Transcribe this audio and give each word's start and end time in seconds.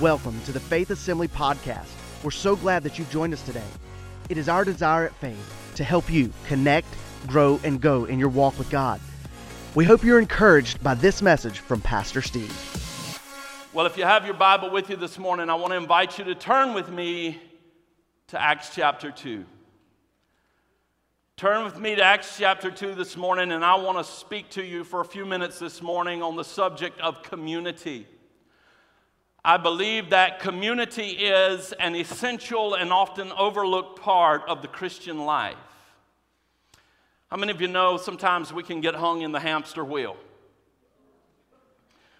Welcome 0.00 0.40
to 0.46 0.50
the 0.50 0.58
Faith 0.58 0.90
Assembly 0.90 1.28
Podcast. 1.28 1.86
We're 2.24 2.32
so 2.32 2.56
glad 2.56 2.82
that 2.82 2.98
you've 2.98 3.10
joined 3.10 3.32
us 3.32 3.42
today. 3.42 3.62
It 4.28 4.36
is 4.36 4.48
our 4.48 4.64
desire 4.64 5.06
at 5.06 5.14
Faith 5.14 5.72
to 5.76 5.84
help 5.84 6.10
you 6.10 6.32
connect, 6.48 6.88
grow, 7.28 7.60
and 7.62 7.80
go 7.80 8.04
in 8.06 8.18
your 8.18 8.28
walk 8.28 8.58
with 8.58 8.68
God. 8.70 9.00
We 9.76 9.84
hope 9.84 10.02
you're 10.02 10.18
encouraged 10.18 10.82
by 10.82 10.94
this 10.94 11.22
message 11.22 11.60
from 11.60 11.80
Pastor 11.80 12.22
Steve. 12.22 12.52
Well, 13.72 13.86
if 13.86 13.96
you 13.96 14.02
have 14.02 14.24
your 14.24 14.34
Bible 14.34 14.68
with 14.68 14.90
you 14.90 14.96
this 14.96 15.16
morning, 15.16 15.48
I 15.48 15.54
want 15.54 15.70
to 15.70 15.76
invite 15.76 16.18
you 16.18 16.24
to 16.24 16.34
turn 16.34 16.74
with 16.74 16.90
me 16.90 17.40
to 18.28 18.42
Acts 18.42 18.70
chapter 18.74 19.12
2. 19.12 19.44
Turn 21.36 21.64
with 21.64 21.78
me 21.78 21.94
to 21.94 22.02
Acts 22.02 22.36
chapter 22.36 22.72
2 22.72 22.96
this 22.96 23.16
morning, 23.16 23.52
and 23.52 23.64
I 23.64 23.76
want 23.76 23.98
to 23.98 24.12
speak 24.12 24.50
to 24.50 24.64
you 24.64 24.82
for 24.82 25.02
a 25.02 25.04
few 25.04 25.24
minutes 25.24 25.60
this 25.60 25.80
morning 25.80 26.20
on 26.20 26.34
the 26.34 26.44
subject 26.44 27.00
of 27.00 27.22
community. 27.22 28.08
I 29.46 29.58
believe 29.58 30.10
that 30.10 30.40
community 30.40 31.10
is 31.10 31.72
an 31.72 31.94
essential 31.94 32.72
and 32.74 32.90
often 32.90 33.30
overlooked 33.32 34.00
part 34.00 34.42
of 34.48 34.62
the 34.62 34.68
Christian 34.68 35.26
life. 35.26 35.58
How 37.30 37.36
many 37.36 37.52
of 37.52 37.60
you 37.60 37.68
know 37.68 37.98
sometimes 37.98 38.54
we 38.54 38.62
can 38.62 38.80
get 38.80 38.94
hung 38.94 39.20
in 39.20 39.32
the 39.32 39.40
hamster 39.40 39.84
wheel? 39.84 40.16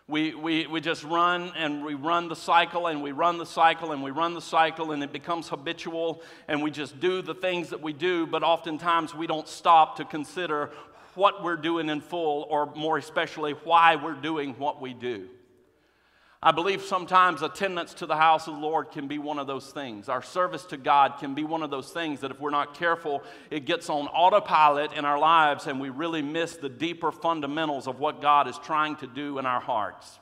We, 0.07 0.35
we, 0.35 0.67
we 0.67 0.83
just 0.83 1.03
run 1.03 1.51
and 1.57 1.83
we 1.83 1.95
run 1.95 2.29
the 2.29 2.37
cycle 2.37 2.89
and 2.89 3.03
we 3.03 3.13
run 3.13 3.39
the 3.39 3.47
cycle 3.47 3.93
and 3.93 4.03
we 4.03 4.11
run 4.11 4.35
the 4.35 4.43
cycle 4.43 4.93
and 4.93 5.03
it 5.03 5.11
becomes 5.11 5.49
habitual 5.49 6.21
and 6.47 6.63
we 6.63 6.71
just 6.71 7.01
do 7.01 7.23
the 7.23 7.35
things 7.35 7.71
that 7.71 7.81
we 7.81 7.95
do, 7.95 8.27
but 8.27 8.43
oftentimes 8.43 9.15
we 9.15 9.27
don't 9.27 9.49
stop 9.49 9.97
to 9.97 10.05
consider 10.05 10.73
what 11.15 11.43
we're 11.43 11.57
doing 11.57 11.89
in 11.89 12.03
full 12.03 12.47
or 12.51 12.67
more 12.75 12.99
especially 12.99 13.53
why 13.53 13.97
we're 13.97 14.13
doing 14.13 14.53
what 14.59 14.83
we 14.83 14.93
do. 14.93 15.27
I 16.47 16.51
believe 16.51 16.83
sometimes 16.83 17.41
attendance 17.41 17.95
to 17.95 18.07
the 18.07 18.17
house 18.17 18.49
of 18.49 18.57
the 18.57 18.61
Lord 18.61 18.91
can 18.91 19.09
be 19.09 19.17
one 19.17 19.39
of 19.39 19.47
those 19.47 19.71
things. 19.71 20.11
Our 20.11 20.21
service 20.21 20.67
to 20.67 20.77
God 20.77 21.15
can 21.19 21.35
be 21.35 21.43
one 21.43 21.63
of 21.63 21.71
those 21.71 21.89
things 21.89 22.21
that 22.21 22.31
if 22.31 22.39
we're 22.39 22.51
not 22.51 22.75
careful, 22.75 23.23
it 23.51 23.65
gets 23.65 23.89
on 23.89 24.09
autopilot 24.09 24.93
in 24.93 25.07
our 25.07 25.19
lives 25.19 25.67
and 25.67 25.81
we 25.81 25.89
really 25.89 26.21
miss 26.21 26.57
the 26.57 26.69
deeper 26.69 27.11
fundamentals 27.11 27.89
of 27.89 27.99
what 27.99 28.21
God 28.21 28.47
is 28.47 28.59
trying 28.59 28.97
to 28.97 29.07
do 29.07 29.39
in 29.39 29.47
our 29.47 29.59
hearts. 29.59 30.19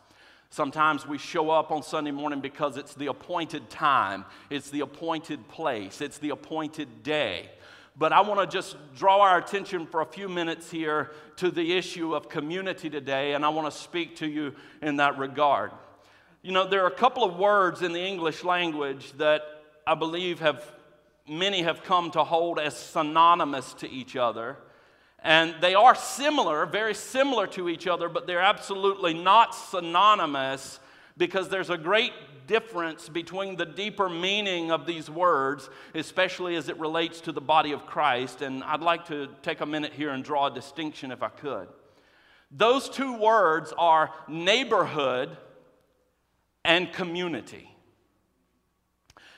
Sometimes 0.48 1.08
we 1.08 1.18
show 1.18 1.50
up 1.50 1.72
on 1.72 1.82
Sunday 1.82 2.12
morning 2.12 2.40
because 2.40 2.76
it's 2.76 2.94
the 2.94 3.08
appointed 3.08 3.68
time, 3.68 4.24
it's 4.48 4.70
the 4.70 4.82
appointed 4.82 5.48
place, 5.48 6.00
it's 6.00 6.18
the 6.18 6.30
appointed 6.30 7.02
day. 7.02 7.50
But 7.98 8.12
I 8.12 8.20
want 8.20 8.38
to 8.38 8.46
just 8.46 8.76
draw 8.94 9.22
our 9.22 9.38
attention 9.38 9.86
for 9.86 10.02
a 10.02 10.06
few 10.06 10.28
minutes 10.28 10.70
here 10.70 11.10
to 11.38 11.50
the 11.50 11.76
issue 11.76 12.14
of 12.14 12.28
community 12.28 12.88
today, 12.88 13.34
and 13.34 13.44
I 13.44 13.48
want 13.48 13.72
to 13.72 13.76
speak 13.76 14.16
to 14.16 14.28
you 14.28 14.54
in 14.80 14.98
that 14.98 15.18
regard. 15.18 15.72
You 16.44 16.50
know, 16.50 16.66
there 16.66 16.82
are 16.82 16.88
a 16.88 16.90
couple 16.90 17.22
of 17.22 17.36
words 17.36 17.82
in 17.82 17.92
the 17.92 18.00
English 18.00 18.42
language 18.42 19.12
that 19.18 19.42
I 19.86 19.94
believe 19.94 20.40
have 20.40 20.64
many 21.28 21.62
have 21.62 21.84
come 21.84 22.10
to 22.10 22.24
hold 22.24 22.58
as 22.58 22.76
synonymous 22.76 23.74
to 23.74 23.88
each 23.88 24.16
other. 24.16 24.56
And 25.20 25.54
they 25.60 25.76
are 25.76 25.94
similar, 25.94 26.66
very 26.66 26.94
similar 26.94 27.46
to 27.48 27.68
each 27.68 27.86
other, 27.86 28.08
but 28.08 28.26
they're 28.26 28.40
absolutely 28.40 29.14
not 29.14 29.54
synonymous 29.54 30.80
because 31.16 31.48
there's 31.48 31.70
a 31.70 31.78
great 31.78 32.12
difference 32.48 33.08
between 33.08 33.54
the 33.54 33.64
deeper 33.64 34.08
meaning 34.08 34.72
of 34.72 34.84
these 34.84 35.08
words, 35.08 35.70
especially 35.94 36.56
as 36.56 36.68
it 36.68 36.76
relates 36.80 37.20
to 37.20 37.30
the 37.30 37.40
body 37.40 37.70
of 37.70 37.86
Christ. 37.86 38.42
And 38.42 38.64
I'd 38.64 38.80
like 38.80 39.06
to 39.06 39.28
take 39.42 39.60
a 39.60 39.66
minute 39.66 39.92
here 39.92 40.10
and 40.10 40.24
draw 40.24 40.48
a 40.48 40.50
distinction 40.52 41.12
if 41.12 41.22
I 41.22 41.28
could. 41.28 41.68
Those 42.50 42.88
two 42.88 43.16
words 43.16 43.72
are 43.78 44.10
neighborhood 44.26 45.36
and 46.64 46.92
community. 46.92 47.68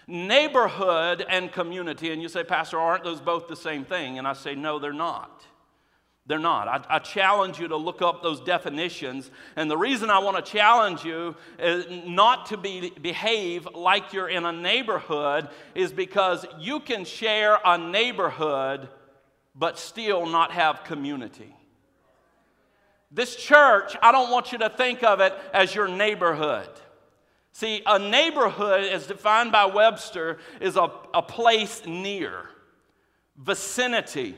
Neighborhood 0.07 1.25
and 1.29 1.51
community. 1.51 2.13
And 2.13 2.21
you 2.21 2.29
say, 2.29 2.45
Pastor, 2.45 2.79
aren't 2.79 3.05
those 3.05 3.21
both 3.21 3.49
the 3.49 3.57
same 3.57 3.85
thing? 3.85 4.19
And 4.19 4.29
I 4.29 4.35
say, 4.35 4.55
no, 4.55 4.79
they're 4.79 4.93
not. 4.93 5.47
They're 6.27 6.39
not. 6.39 6.69
I, 6.69 6.97
I, 6.97 6.99
challenge 7.01 7.59
you 7.59 7.69
to 7.69 7.77
look 7.77 8.01
up 8.01 8.23
those 8.23 8.41
definitions. 8.41 9.31
And 9.57 9.71
the 9.71 9.77
reason 9.77 10.09
I 10.09 10.21
want 10.21 10.43
to 10.43 10.51
challenge 10.51 11.05
you 11.05 11.37
is 11.59 11.85
not 12.07 12.47
to 12.47 12.57
be, 12.57 12.91
behave 12.91 13.69
like 13.75 14.15
you're 14.15 14.31
in 14.31 14.47
a 14.47 14.53
neighborhood 14.53 15.49
is 15.75 15.93
because 15.93 16.47
you 16.59 16.81
can 16.81 17.05
share 17.05 17.59
a 17.63 17.77
neighborhood 17.77 18.89
but 19.55 19.79
still 19.79 20.25
not 20.25 20.51
have 20.53 20.83
community. 20.85 21.55
This 23.11 23.37
church, 23.37 23.95
I 24.03 24.11
don't 24.11 24.31
want 24.31 24.51
you 24.51 24.59
to 24.59 24.71
think 24.71 25.03
of 25.05 25.21
it 25.21 25.35
as 25.53 25.75
your 25.75 25.89
neighborhood. 25.89 26.69
See, 27.55 27.83
a 27.87 28.01
neighborhood, 28.01 28.83
as 28.83 29.07
defined 29.07 29.53
by 29.53 29.67
Webster, 29.67 30.39
is 30.61 30.75
a, 30.77 30.91
a 31.15 31.23
place 31.23 31.83
near, 31.87 32.47
vicinity, 33.37 34.37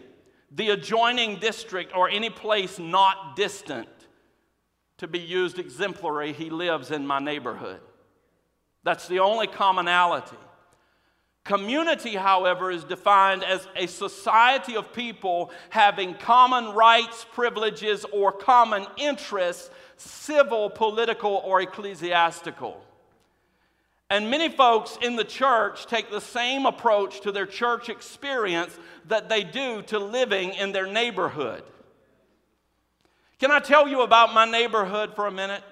the 0.51 0.69
adjoining 0.69 1.39
district, 1.39 1.97
or 1.97 2.11
any 2.11 2.29
place 2.29 2.79
not 2.79 3.35
distant. 3.35 3.89
To 4.99 5.09
be 5.09 5.19
used 5.19 5.59
exemplary, 5.59 6.35
he 6.35 6.51
lives 6.51 6.91
in 6.91 7.07
my 7.07 7.19
neighborhood. 7.19 7.81
That's 8.85 9.09
the 9.09 9.21
only 9.21 9.47
commonality. 9.47 10.37
Community, 11.43 12.17
however, 12.17 12.71
is 12.71 12.85
defined 12.85 13.45
as 13.45 13.67
a 13.77 13.87
society 13.87 14.77
of 14.77 14.93
people 14.93 15.51
having 15.71 16.13
common 16.17 16.75
rights, 16.75 17.25
privileges, 17.33 18.05
or 18.13 18.31
common 18.31 18.85
interests, 18.99 19.71
civil, 19.97 20.69
political, 20.69 21.41
or 21.47 21.63
ecclesiastical. 21.63 22.83
And 24.09 24.31
many 24.31 24.49
folks 24.49 24.97
in 25.03 25.17
the 25.17 25.25
church 25.25 25.87
take 25.87 26.11
the 26.11 26.21
same 26.21 26.65
approach 26.65 27.23
to 27.23 27.33
their 27.33 27.47
church 27.47 27.89
experience 27.89 28.79
that 29.07 29.29
they 29.29 29.43
do 29.43 29.83
to 29.83 29.99
living 29.99 30.55
in 30.55 30.73
their 30.73 30.87
neighborhood. 30.87 31.65
Can 33.41 33.51
I 33.51 33.59
tell 33.59 33.89
you 33.89 34.03
about 34.03 34.33
my 34.33 34.45
neighborhood 34.45 35.15
for 35.15 35.27
a 35.27 35.33
minute? 35.33 35.63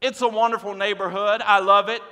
It's 0.00 0.20
a 0.20 0.28
wonderful 0.28 0.74
neighborhood. 0.74 1.40
I 1.42 1.60
love 1.60 1.88
it. 1.88 2.02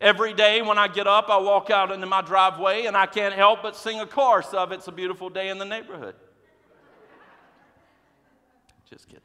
Every 0.00 0.34
day 0.34 0.60
when 0.60 0.76
I 0.76 0.88
get 0.88 1.06
up, 1.06 1.30
I 1.30 1.38
walk 1.38 1.70
out 1.70 1.92
into 1.92 2.06
my 2.06 2.20
driveway 2.20 2.86
and 2.86 2.96
I 2.96 3.06
can't 3.06 3.34
help 3.34 3.62
but 3.62 3.76
sing 3.76 4.00
a 4.00 4.06
chorus 4.06 4.52
of 4.52 4.72
It's 4.72 4.88
a 4.88 4.92
Beautiful 4.92 5.30
Day 5.30 5.48
in 5.48 5.58
the 5.58 5.64
Neighborhood. 5.64 6.16
Just 8.90 9.06
kidding. 9.06 9.22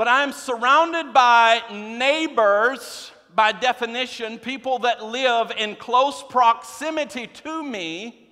But 0.00 0.08
I'm 0.08 0.32
surrounded 0.32 1.12
by 1.12 1.60
neighbors, 1.70 3.12
by 3.34 3.52
definition, 3.52 4.38
people 4.38 4.78
that 4.78 5.04
live 5.04 5.52
in 5.58 5.76
close 5.76 6.22
proximity 6.22 7.26
to 7.26 7.62
me 7.62 8.29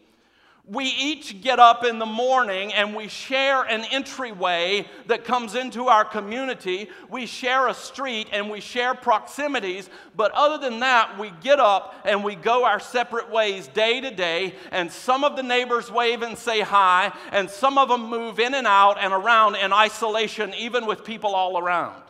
we 0.70 0.84
each 0.84 1.40
get 1.40 1.58
up 1.58 1.84
in 1.84 1.98
the 1.98 2.06
morning 2.06 2.74
and 2.74 2.94
we 2.94 3.08
share 3.08 3.62
an 3.62 3.84
entryway 3.90 4.86
that 5.06 5.24
comes 5.24 5.54
into 5.54 5.88
our 5.88 6.04
community. 6.04 6.90
We 7.08 7.26
share 7.26 7.68
a 7.68 7.74
street 7.74 8.28
and 8.32 8.50
we 8.50 8.60
share 8.60 8.94
proximities. 8.94 9.88
But 10.14 10.32
other 10.32 10.58
than 10.58 10.80
that, 10.80 11.18
we 11.18 11.32
get 11.42 11.58
up 11.58 11.94
and 12.04 12.22
we 12.22 12.34
go 12.34 12.64
our 12.64 12.80
separate 12.80 13.30
ways 13.30 13.68
day 13.68 14.00
to 14.00 14.10
day. 14.10 14.54
And 14.70 14.92
some 14.92 15.24
of 15.24 15.36
the 15.36 15.42
neighbors 15.42 15.90
wave 15.90 16.22
and 16.22 16.36
say 16.36 16.60
hi, 16.60 17.12
and 17.32 17.48
some 17.48 17.78
of 17.78 17.88
them 17.88 18.10
move 18.10 18.38
in 18.38 18.52
and 18.54 18.66
out 18.66 18.98
and 19.00 19.12
around 19.12 19.56
in 19.56 19.72
isolation, 19.72 20.52
even 20.54 20.86
with 20.86 21.04
people 21.04 21.34
all 21.34 21.58
around. 21.58 22.02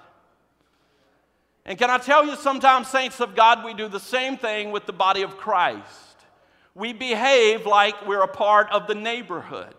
And 1.65 1.79
can 1.79 1.91
I 1.91 1.99
tell 1.99 2.25
you, 2.25 2.35
sometimes, 2.35 2.89
saints 2.89 3.21
of 3.21 3.37
God, 3.37 3.63
we 3.63 3.75
do 3.75 3.89
the 3.89 4.01
same 4.01 4.37
thing 4.37 4.73
with 4.73 4.87
the 4.87 4.93
body 4.93 5.23
of 5.23 5.37
Christ 5.37 6.08
we 6.79 6.93
behave 6.93 7.67
like 7.67 8.07
we're 8.07 8.23
a 8.23 8.29
part 8.29 8.71
of 8.71 8.87
the 8.87 8.95
neighborhood. 8.95 9.75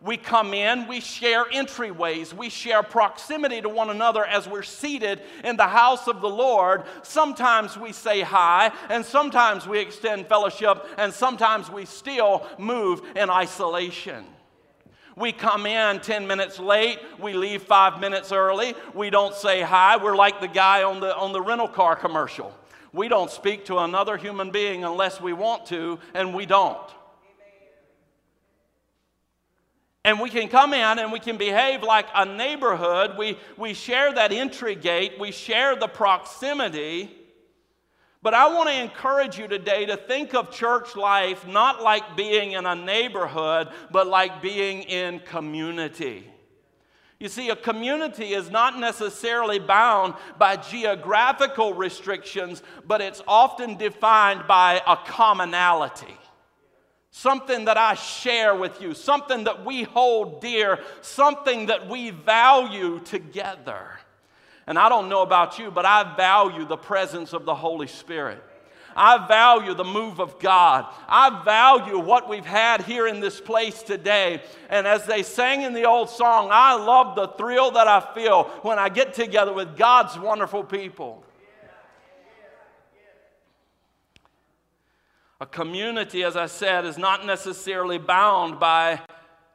We 0.00 0.16
come 0.16 0.54
in, 0.54 0.86
we 0.86 1.00
share 1.00 1.44
entryways, 1.46 2.32
we 2.32 2.50
share 2.50 2.84
proximity 2.84 3.60
to 3.60 3.68
one 3.68 3.90
another 3.90 4.24
as 4.24 4.46
we're 4.46 4.62
seated 4.62 5.20
in 5.42 5.56
the 5.56 5.66
house 5.66 6.06
of 6.06 6.20
the 6.20 6.28
Lord. 6.28 6.84
Sometimes 7.02 7.76
we 7.76 7.90
say 7.90 8.20
hi, 8.20 8.70
and 8.88 9.04
sometimes 9.04 9.66
we 9.66 9.80
extend 9.80 10.28
fellowship, 10.28 10.86
and 10.96 11.12
sometimes 11.12 11.68
we 11.68 11.84
still 11.84 12.46
move 12.56 13.02
in 13.16 13.28
isolation. 13.28 14.24
We 15.16 15.32
come 15.32 15.66
in 15.66 15.98
10 15.98 16.28
minutes 16.28 16.60
late, 16.60 17.00
we 17.18 17.32
leave 17.32 17.64
five 17.64 17.98
minutes 17.98 18.30
early, 18.30 18.74
we 18.94 19.10
don't 19.10 19.34
say 19.34 19.62
hi. 19.62 19.96
We're 19.96 20.14
like 20.14 20.40
the 20.40 20.46
guy 20.46 20.84
on 20.84 21.00
the, 21.00 21.16
on 21.16 21.32
the 21.32 21.42
rental 21.42 21.66
car 21.66 21.96
commercial. 21.96 22.54
We 22.92 23.08
don't 23.08 23.30
speak 23.30 23.66
to 23.66 23.78
another 23.78 24.16
human 24.16 24.50
being 24.50 24.84
unless 24.84 25.20
we 25.20 25.32
want 25.32 25.66
to, 25.66 25.98
and 26.14 26.34
we 26.34 26.46
don't. 26.46 26.78
And 30.04 30.20
we 30.20 30.30
can 30.30 30.48
come 30.48 30.72
in 30.72 30.98
and 30.98 31.12
we 31.12 31.20
can 31.20 31.36
behave 31.36 31.82
like 31.82 32.06
a 32.14 32.24
neighborhood. 32.24 33.18
We, 33.18 33.36
we 33.58 33.74
share 33.74 34.12
that 34.14 34.32
entry 34.32 34.74
gate, 34.74 35.14
we 35.20 35.32
share 35.32 35.76
the 35.76 35.88
proximity. 35.88 37.14
But 38.22 38.34
I 38.34 38.52
want 38.52 38.68
to 38.68 38.74
encourage 38.74 39.38
you 39.38 39.46
today 39.48 39.86
to 39.86 39.96
think 39.96 40.34
of 40.34 40.50
church 40.50 40.96
life 40.96 41.46
not 41.46 41.82
like 41.82 42.16
being 42.16 42.52
in 42.52 42.66
a 42.66 42.74
neighborhood, 42.74 43.68
but 43.90 44.06
like 44.06 44.42
being 44.42 44.82
in 44.82 45.20
community. 45.20 46.26
You 47.20 47.28
see, 47.28 47.48
a 47.50 47.56
community 47.56 48.32
is 48.32 48.48
not 48.48 48.78
necessarily 48.78 49.58
bound 49.58 50.14
by 50.38 50.56
geographical 50.56 51.74
restrictions, 51.74 52.62
but 52.86 53.00
it's 53.00 53.22
often 53.26 53.76
defined 53.76 54.46
by 54.46 54.80
a 54.86 54.96
commonality. 54.96 56.16
Something 57.10 57.64
that 57.64 57.76
I 57.76 57.94
share 57.94 58.54
with 58.54 58.80
you, 58.80 58.94
something 58.94 59.44
that 59.44 59.64
we 59.64 59.82
hold 59.82 60.40
dear, 60.40 60.78
something 61.00 61.66
that 61.66 61.88
we 61.88 62.10
value 62.10 63.00
together. 63.00 63.98
And 64.68 64.78
I 64.78 64.88
don't 64.88 65.08
know 65.08 65.22
about 65.22 65.58
you, 65.58 65.72
but 65.72 65.86
I 65.86 66.14
value 66.14 66.66
the 66.66 66.76
presence 66.76 67.32
of 67.32 67.44
the 67.44 67.54
Holy 67.54 67.88
Spirit. 67.88 68.44
I 68.98 69.26
value 69.28 69.74
the 69.74 69.84
move 69.84 70.18
of 70.18 70.40
God. 70.40 70.86
I 71.08 71.42
value 71.44 71.98
what 71.98 72.28
we've 72.28 72.44
had 72.44 72.82
here 72.82 73.06
in 73.06 73.20
this 73.20 73.40
place 73.40 73.82
today. 73.82 74.42
And 74.68 74.86
as 74.86 75.06
they 75.06 75.22
sang 75.22 75.62
in 75.62 75.72
the 75.72 75.84
old 75.84 76.10
song, 76.10 76.48
I 76.50 76.74
love 76.74 77.14
the 77.14 77.28
thrill 77.28 77.70
that 77.70 77.86
I 77.86 78.00
feel 78.12 78.44
when 78.62 78.78
I 78.78 78.88
get 78.88 79.14
together 79.14 79.52
with 79.52 79.76
God's 79.76 80.18
wonderful 80.18 80.64
people. 80.64 81.24
A 85.40 85.46
community, 85.46 86.24
as 86.24 86.36
I 86.36 86.46
said, 86.46 86.84
is 86.84 86.98
not 86.98 87.24
necessarily 87.24 87.98
bound 87.98 88.58
by 88.58 89.00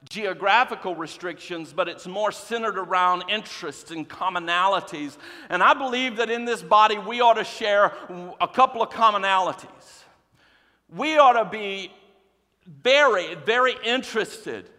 geographical 0.10 0.96
restrictions, 0.96 1.74
but 1.74 1.88
it's 1.88 2.08
more 2.08 2.32
centered 2.32 2.78
around 2.78 3.24
interests 3.30 3.92
and 3.92 4.08
commonalities. 4.08 5.18
And 5.50 5.64
I 5.64 5.74
believe 5.74 6.18
that 6.18 6.30
in 6.30 6.46
this 6.46 6.62
body, 6.62 6.98
we 6.98 7.22
ought 7.22 7.36
to 7.36 7.44
share 7.44 7.94
a 8.42 8.48
couple 8.48 8.82
of 8.82 8.90
commonalities. 8.90 10.04
We 10.90 11.18
ought 11.18 11.34
to 11.34 11.50
be 11.50 11.92
very, 12.68 13.36
very 13.36 13.76
interested 13.84 14.70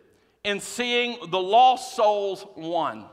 in 0.45 0.61
seeing 0.61 1.19
the 1.31 1.41
lost 1.41 1.97
souls 1.97 2.45
won. 2.57 3.07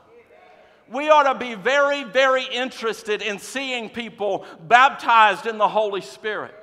We 0.91 1.09
ought 1.09 1.31
to 1.31 1.39
be 1.39 1.55
very, 1.55 2.03
very 2.03 2.43
interested 2.43 3.21
in 3.21 3.39
seeing 3.39 3.89
people 3.89 4.45
baptized 4.67 5.45
in 5.45 5.57
the 5.57 5.67
Holy 5.67 6.01
Spirit 6.01 6.53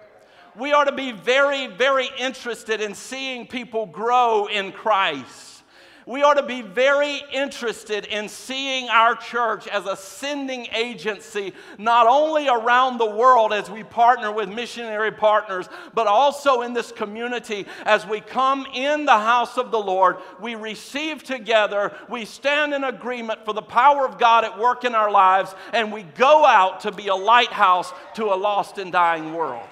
we 0.59 0.73
ought 0.73 0.85
to 0.85 0.93
be 0.93 1.13
very, 1.13 1.69
very 1.69 2.09
interested 2.19 2.81
in 2.81 2.95
seeing 2.95 3.47
people 3.47 3.87
grow 3.87 4.47
in 4.47 4.73
Christ. 4.73 5.63
We 6.09 6.23
ought 6.23 6.39
to 6.39 6.43
be 6.43 6.63
very 6.63 7.21
interested 7.35 8.07
in 8.07 8.31
seeing 8.31 8.89
our 8.89 9.15
church 9.15 9.69
as 9.69 9.85
a 9.85 9.95
sending 9.95 10.67
agency, 10.75 11.53
not 11.77 12.07
only 12.07 12.49
around 12.49 12.97
the 12.97 13.11
world 13.11 13.53
as 13.53 13.71
we 13.71 13.85
partner 13.85 14.33
with 14.33 14.49
missionary 14.49 15.13
partners, 15.13 15.69
but 15.93 16.07
also 16.07 16.63
in 16.63 16.73
this 16.73 16.93
community 16.93 17.67
as 17.85 18.07
we 18.07 18.21
come 18.21 18.67
in 18.73 19.05
the 19.05 19.19
house 19.19 19.59
of 19.59 19.71
the 19.71 19.79
Lord. 19.79 20.17
We 20.41 20.55
receive 20.55 21.25
together, 21.25 21.95
we 22.09 22.25
stand 22.25 22.73
in 22.73 22.85
agreement 22.85 23.45
for 23.45 23.53
the 23.53 23.61
power 23.61 24.07
of 24.07 24.19
God 24.19 24.47
at 24.47 24.59
work 24.59 24.85
in 24.85 24.95
our 24.95 25.11
lives, 25.11 25.55
and 25.75 25.93
we 25.93 26.05
go 26.05 26.47
out 26.47 26.81
to 26.81 26.91
be 26.91 27.09
a 27.09 27.15
lighthouse 27.15 27.93
to 28.15 28.33
a 28.33 28.35
lost 28.35 28.79
and 28.79 28.91
dying 28.91 29.35
world. 29.35 29.69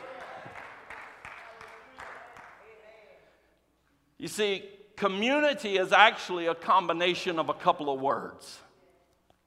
You 4.18 4.28
see, 4.28 4.64
community 4.96 5.76
is 5.76 5.92
actually 5.92 6.46
a 6.46 6.54
combination 6.54 7.38
of 7.38 7.48
a 7.48 7.54
couple 7.54 7.92
of 7.92 8.00
words 8.00 8.60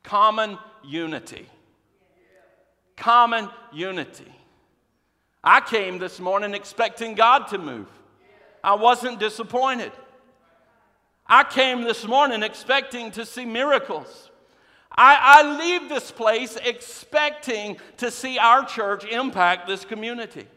common 0.04 0.58
unity. 0.84 1.46
Common 2.96 3.50
unity. 3.72 4.32
I 5.44 5.62
came 5.62 6.00
this 6.00 6.20
morning 6.20 6.54
expecting 6.54 7.16
God 7.16 7.48
to 7.50 7.58
move. 7.58 7.88
I 8.64 8.76
wasn't 8.76 9.20
disappointed. 9.20 9.92
I 11.26 11.44
came 11.44 11.84
this 11.84 12.06
morning 12.08 12.44
expecting 12.44 13.12
to 13.12 13.26
see 13.26 13.46
miracles. 13.46 14.32
I, 14.92 15.18
I, 15.22 15.58
leave 15.60 15.88
this 15.88 16.12
place 16.12 16.58
expecting 16.58 17.78
to 17.98 18.10
see 18.10 18.40
our 18.40 18.66
church 18.66 19.06
impact 19.06 19.68
this 19.68 19.86
community. 19.86 20.48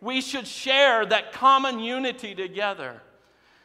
We 0.00 0.20
should 0.20 0.46
share 0.46 1.04
that 1.06 1.32
common 1.32 1.78
unity 1.78 2.34
together. 2.34 3.02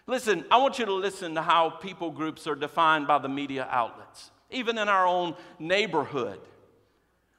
Listen, 0.07 0.45
I 0.49 0.57
want 0.57 0.79
you 0.79 0.85
to 0.85 0.93
listen 0.93 1.35
to 1.35 1.41
how 1.41 1.69
people 1.69 2.11
groups 2.11 2.47
are 2.47 2.55
defined 2.55 3.07
by 3.07 3.17
the 3.17 3.27
media 3.27 3.67
outlets. 3.69 4.31
Even 4.49 4.77
in 4.77 4.87
our 4.87 5.05
own 5.05 5.35
neighborhood, 5.59 6.39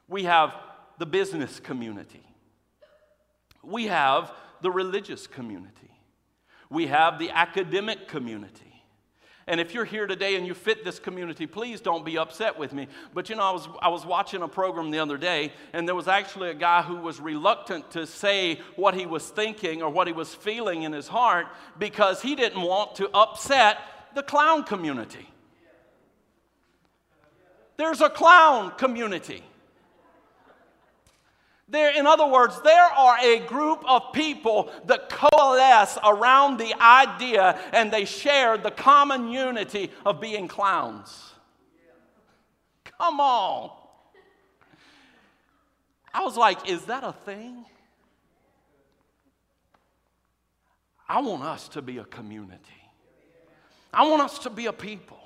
we 0.06 0.24
have 0.24 0.52
the 0.98 1.06
business 1.06 1.60
community, 1.60 2.22
we 3.62 3.86
have 3.86 4.30
the 4.60 4.70
religious 4.70 5.26
community, 5.26 5.90
we 6.68 6.88
have 6.88 7.18
the 7.18 7.30
academic 7.30 8.06
community. 8.06 8.67
And 9.48 9.62
if 9.62 9.72
you're 9.72 9.86
here 9.86 10.06
today 10.06 10.36
and 10.36 10.46
you 10.46 10.52
fit 10.52 10.84
this 10.84 10.98
community, 10.98 11.46
please 11.46 11.80
don't 11.80 12.04
be 12.04 12.18
upset 12.18 12.58
with 12.58 12.74
me. 12.74 12.86
But 13.14 13.30
you 13.30 13.36
know, 13.36 13.42
I 13.42 13.50
was, 13.50 13.66
I 13.80 13.88
was 13.88 14.04
watching 14.04 14.42
a 14.42 14.48
program 14.48 14.90
the 14.90 14.98
other 14.98 15.16
day, 15.16 15.54
and 15.72 15.88
there 15.88 15.94
was 15.94 16.06
actually 16.06 16.50
a 16.50 16.54
guy 16.54 16.82
who 16.82 16.96
was 16.96 17.18
reluctant 17.18 17.90
to 17.92 18.06
say 18.06 18.60
what 18.76 18.92
he 18.92 19.06
was 19.06 19.26
thinking 19.26 19.82
or 19.82 19.88
what 19.88 20.06
he 20.06 20.12
was 20.12 20.34
feeling 20.34 20.82
in 20.82 20.92
his 20.92 21.08
heart 21.08 21.46
because 21.78 22.20
he 22.20 22.34
didn't 22.34 22.60
want 22.60 22.96
to 22.96 23.08
upset 23.16 23.78
the 24.14 24.22
clown 24.22 24.64
community. 24.64 25.26
There's 27.78 28.02
a 28.02 28.10
clown 28.10 28.72
community. 28.72 29.42
There, 31.70 31.94
in 31.94 32.06
other 32.06 32.26
words, 32.26 32.60
there 32.62 32.86
are 32.86 33.18
a 33.18 33.40
group 33.40 33.84
of 33.86 34.12
people 34.14 34.70
that 34.86 35.10
coalesce 35.10 35.98
around 36.02 36.58
the 36.58 36.74
idea 36.80 37.58
and 37.72 37.92
they 37.92 38.06
share 38.06 38.56
the 38.56 38.70
common 38.70 39.28
unity 39.28 39.90
of 40.06 40.18
being 40.18 40.48
clowns. 40.48 41.32
Come 42.84 43.20
on. 43.20 43.70
I 46.12 46.24
was 46.24 46.36
like, 46.36 46.68
is 46.68 46.86
that 46.86 47.04
a 47.04 47.12
thing? 47.12 47.66
I 51.06 51.20
want 51.20 51.42
us 51.42 51.68
to 51.68 51.82
be 51.82 51.98
a 51.98 52.04
community. 52.04 52.62
I 53.92 54.06
want 54.06 54.22
us 54.22 54.38
to 54.40 54.50
be 54.50 54.66
a 54.66 54.72
people 54.72 55.20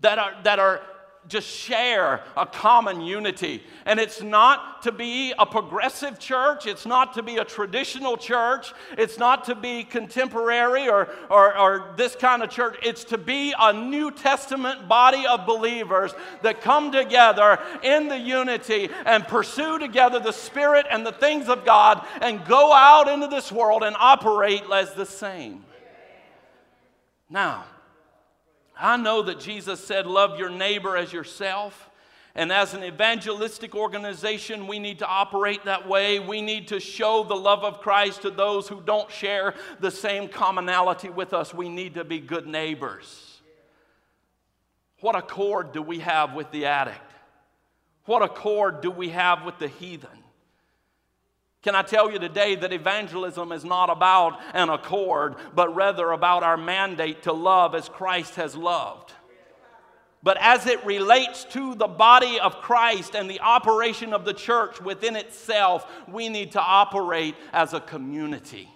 that 0.00 0.18
are, 0.18 0.34
that 0.44 0.58
are 0.58 0.82
just 1.28 1.46
share 1.46 2.22
a 2.36 2.46
common 2.46 3.00
unity. 3.00 3.62
And 3.84 4.00
it's 4.00 4.22
not 4.22 4.82
to 4.82 4.92
be 4.92 5.32
a 5.38 5.46
progressive 5.46 6.18
church, 6.18 6.66
it's 6.66 6.86
not 6.86 7.14
to 7.14 7.22
be 7.22 7.36
a 7.36 7.44
traditional 7.44 8.16
church, 8.16 8.72
it's 8.96 9.18
not 9.18 9.44
to 9.44 9.54
be 9.54 9.84
contemporary 9.84 10.88
or, 10.88 11.08
or, 11.28 11.56
or, 11.56 11.94
this 11.96 12.16
kind 12.16 12.42
of 12.42 12.50
church. 12.50 12.76
It's 12.82 13.04
to 13.04 13.18
be 13.18 13.54
a 13.58 13.72
New 13.72 14.10
Testament 14.10 14.88
body 14.88 15.26
of 15.26 15.46
believers 15.46 16.12
that 16.42 16.62
come 16.62 16.90
together 16.90 17.58
in 17.82 18.08
the 18.08 18.18
unity 18.18 18.88
and 19.04 19.26
pursue 19.26 19.78
together 19.78 20.18
the 20.18 20.32
Spirit 20.32 20.86
and 20.90 21.06
the 21.06 21.12
things 21.12 21.48
of 21.48 21.64
God 21.64 22.04
and 22.20 22.44
go 22.46 22.72
out 22.72 23.08
into 23.08 23.26
this 23.26 23.52
world 23.52 23.82
and 23.82 23.94
operate 23.98 24.62
as 24.72 24.94
the 24.94 25.06
same. 25.06 25.64
Now, 27.28 27.64
I 28.80 28.96
know 28.96 29.22
that 29.22 29.40
Jesus 29.40 29.84
said, 29.84 30.06
Love 30.06 30.38
your 30.38 30.50
neighbor 30.50 30.96
as 30.96 31.12
yourself. 31.12 31.90
And 32.34 32.52
as 32.52 32.74
an 32.74 32.84
evangelistic 32.84 33.74
organization, 33.74 34.68
we 34.68 34.78
need 34.78 35.00
to 35.00 35.06
operate 35.06 35.64
that 35.64 35.88
way. 35.88 36.20
We 36.20 36.40
need 36.40 36.68
to 36.68 36.78
show 36.78 37.24
the 37.24 37.34
love 37.34 37.64
of 37.64 37.80
Christ 37.80 38.22
to 38.22 38.30
those 38.30 38.68
who 38.68 38.80
don't 38.80 39.10
share 39.10 39.54
the 39.80 39.90
same 39.90 40.28
commonality 40.28 41.08
with 41.08 41.34
us. 41.34 41.52
We 41.52 41.68
need 41.68 41.94
to 41.94 42.04
be 42.04 42.20
good 42.20 42.46
neighbors. 42.46 43.40
What 45.00 45.16
accord 45.16 45.72
do 45.72 45.82
we 45.82 45.98
have 46.00 46.34
with 46.34 46.50
the 46.52 46.66
addict? 46.66 46.98
What 48.04 48.22
accord 48.22 48.80
do 48.80 48.90
we 48.90 49.08
have 49.08 49.44
with 49.44 49.58
the 49.58 49.68
heathen? 49.68 50.08
Can 51.62 51.74
I 51.74 51.82
tell 51.82 52.10
you 52.10 52.18
today 52.18 52.54
that 52.54 52.72
evangelism 52.72 53.52
is 53.52 53.64
not 53.64 53.90
about 53.90 54.40
an 54.54 54.70
accord, 54.70 55.36
but 55.54 55.74
rather 55.74 56.12
about 56.12 56.42
our 56.42 56.56
mandate 56.56 57.24
to 57.24 57.32
love 57.32 57.74
as 57.74 57.88
Christ 57.88 58.36
has 58.36 58.56
loved? 58.56 59.12
But 60.22 60.38
as 60.40 60.66
it 60.66 60.84
relates 60.84 61.44
to 61.52 61.74
the 61.74 61.86
body 61.86 62.40
of 62.40 62.56
Christ 62.56 63.14
and 63.14 63.28
the 63.28 63.40
operation 63.40 64.12
of 64.12 64.24
the 64.24 64.34
church 64.34 64.80
within 64.80 65.16
itself, 65.16 65.90
we 66.08 66.28
need 66.28 66.52
to 66.52 66.60
operate 66.60 67.34
as 67.52 67.72
a 67.74 67.80
community. 67.80 68.68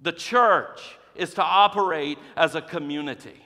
The 0.00 0.12
church 0.12 0.80
is 1.14 1.34
to 1.34 1.42
operate 1.42 2.18
as 2.36 2.54
a 2.54 2.62
community. 2.62 3.40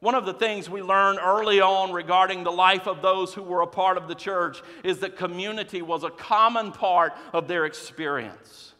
One 0.00 0.14
of 0.14 0.26
the 0.26 0.34
things 0.34 0.70
we 0.70 0.80
learned 0.80 1.18
early 1.20 1.60
on 1.60 1.92
regarding 1.92 2.44
the 2.44 2.52
life 2.52 2.86
of 2.86 3.02
those 3.02 3.34
who 3.34 3.42
were 3.42 3.62
a 3.62 3.66
part 3.66 3.96
of 3.96 4.06
the 4.06 4.14
church 4.14 4.62
is 4.84 4.98
that 5.00 5.16
community 5.16 5.82
was 5.82 6.04
a 6.04 6.10
common 6.10 6.70
part 6.70 7.14
of 7.32 7.48
their 7.48 7.64
experience. 7.64 8.74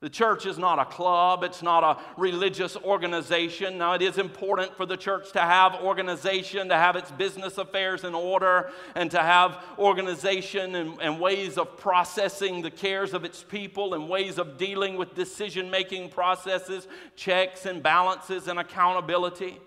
The 0.00 0.10
church 0.10 0.44
is 0.44 0.58
not 0.58 0.78
a 0.78 0.84
club, 0.84 1.42
it's 1.42 1.62
not 1.62 1.82
a 1.82 2.20
religious 2.20 2.76
organization. 2.76 3.78
Now, 3.78 3.94
it 3.94 4.02
is 4.02 4.18
important 4.18 4.76
for 4.76 4.84
the 4.84 4.96
church 4.96 5.32
to 5.32 5.40
have 5.40 5.76
organization, 5.76 6.68
to 6.68 6.76
have 6.76 6.96
its 6.96 7.10
business 7.12 7.56
affairs 7.56 8.04
in 8.04 8.14
order, 8.14 8.70
and 8.94 9.10
to 9.12 9.20
have 9.20 9.64
organization 9.78 10.74
and, 10.74 11.00
and 11.00 11.18
ways 11.18 11.56
of 11.56 11.78
processing 11.78 12.60
the 12.60 12.70
cares 12.70 13.14
of 13.14 13.24
its 13.24 13.42
people 13.42 13.94
and 13.94 14.08
ways 14.08 14.36
of 14.38 14.58
dealing 14.58 14.96
with 14.96 15.14
decision 15.14 15.70
making 15.70 16.10
processes, 16.10 16.88
checks 17.14 17.64
and 17.64 17.82
balances, 17.82 18.48
and 18.48 18.58
accountability. 18.58 19.58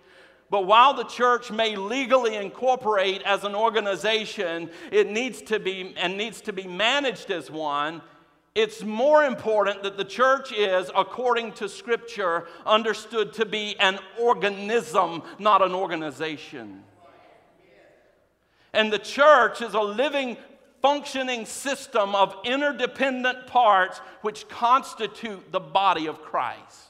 But 0.50 0.65
while 0.65 0.94
the 0.94 1.03
church 1.03 1.51
may 1.51 1.75
legally 1.75 2.36
incorporate 2.36 3.22
as 3.22 3.44
an 3.44 3.53
organization, 3.53 4.72
it 4.91 5.10
needs 5.10 5.41
to 5.44 5.60
be 5.60 5.94
and 5.96 6.18
needs 6.18 6.41
to 6.41 6.53
be 6.53 6.63
managed 6.63 7.29
as 7.29 7.51
one. 7.51 8.01
It's 8.56 8.84
more 8.84 9.24
important 9.24 9.84
that 9.84 9.96
the 9.96 10.03
church 10.03 10.51
is, 10.51 10.89
according 10.96 11.53
to 11.53 11.70
Scripture, 11.70 12.48
understood 12.65 13.34
to 13.34 13.46
be 13.46 13.79
an 13.79 14.00
organism, 14.20 15.22
not 15.38 15.62
an 15.62 15.75
organization. 15.75 16.84
And 18.74 18.91
the 18.91 19.00
church 19.00 19.62
is 19.62 19.75
a 19.75 19.82
living, 19.82 20.36
functioning 20.82 21.46
system 21.46 22.15
of 22.15 22.36
interdependent 22.44 23.48
parts 23.48 24.00
which 24.22 24.48
constitute 24.50 25.51
the 25.51 25.60
body 25.60 26.08
of 26.08 26.22
Christ. 26.22 26.88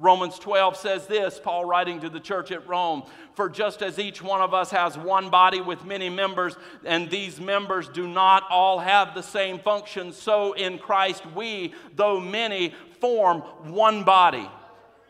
Romans 0.00 0.38
12 0.38 0.78
says 0.78 1.06
this, 1.06 1.38
Paul 1.38 1.66
writing 1.66 2.00
to 2.00 2.08
the 2.08 2.18
church 2.18 2.50
at 2.50 2.66
Rome 2.66 3.02
For 3.34 3.50
just 3.50 3.82
as 3.82 3.98
each 3.98 4.22
one 4.22 4.40
of 4.40 4.54
us 4.54 4.70
has 4.70 4.96
one 4.96 5.28
body 5.28 5.60
with 5.60 5.84
many 5.84 6.08
members, 6.08 6.56
and 6.86 7.10
these 7.10 7.38
members 7.38 7.86
do 7.86 8.08
not 8.08 8.44
all 8.48 8.78
have 8.78 9.14
the 9.14 9.22
same 9.22 9.58
function, 9.58 10.14
so 10.14 10.54
in 10.54 10.78
Christ 10.78 11.26
we, 11.36 11.74
though 11.96 12.18
many, 12.18 12.74
form 12.98 13.40
one 13.72 14.02
body, 14.02 14.48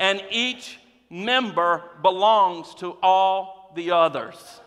and 0.00 0.20
each 0.28 0.80
member 1.08 1.84
belongs 2.02 2.74
to 2.76 2.96
all 3.00 3.72
the 3.76 3.92
others. 3.92 4.60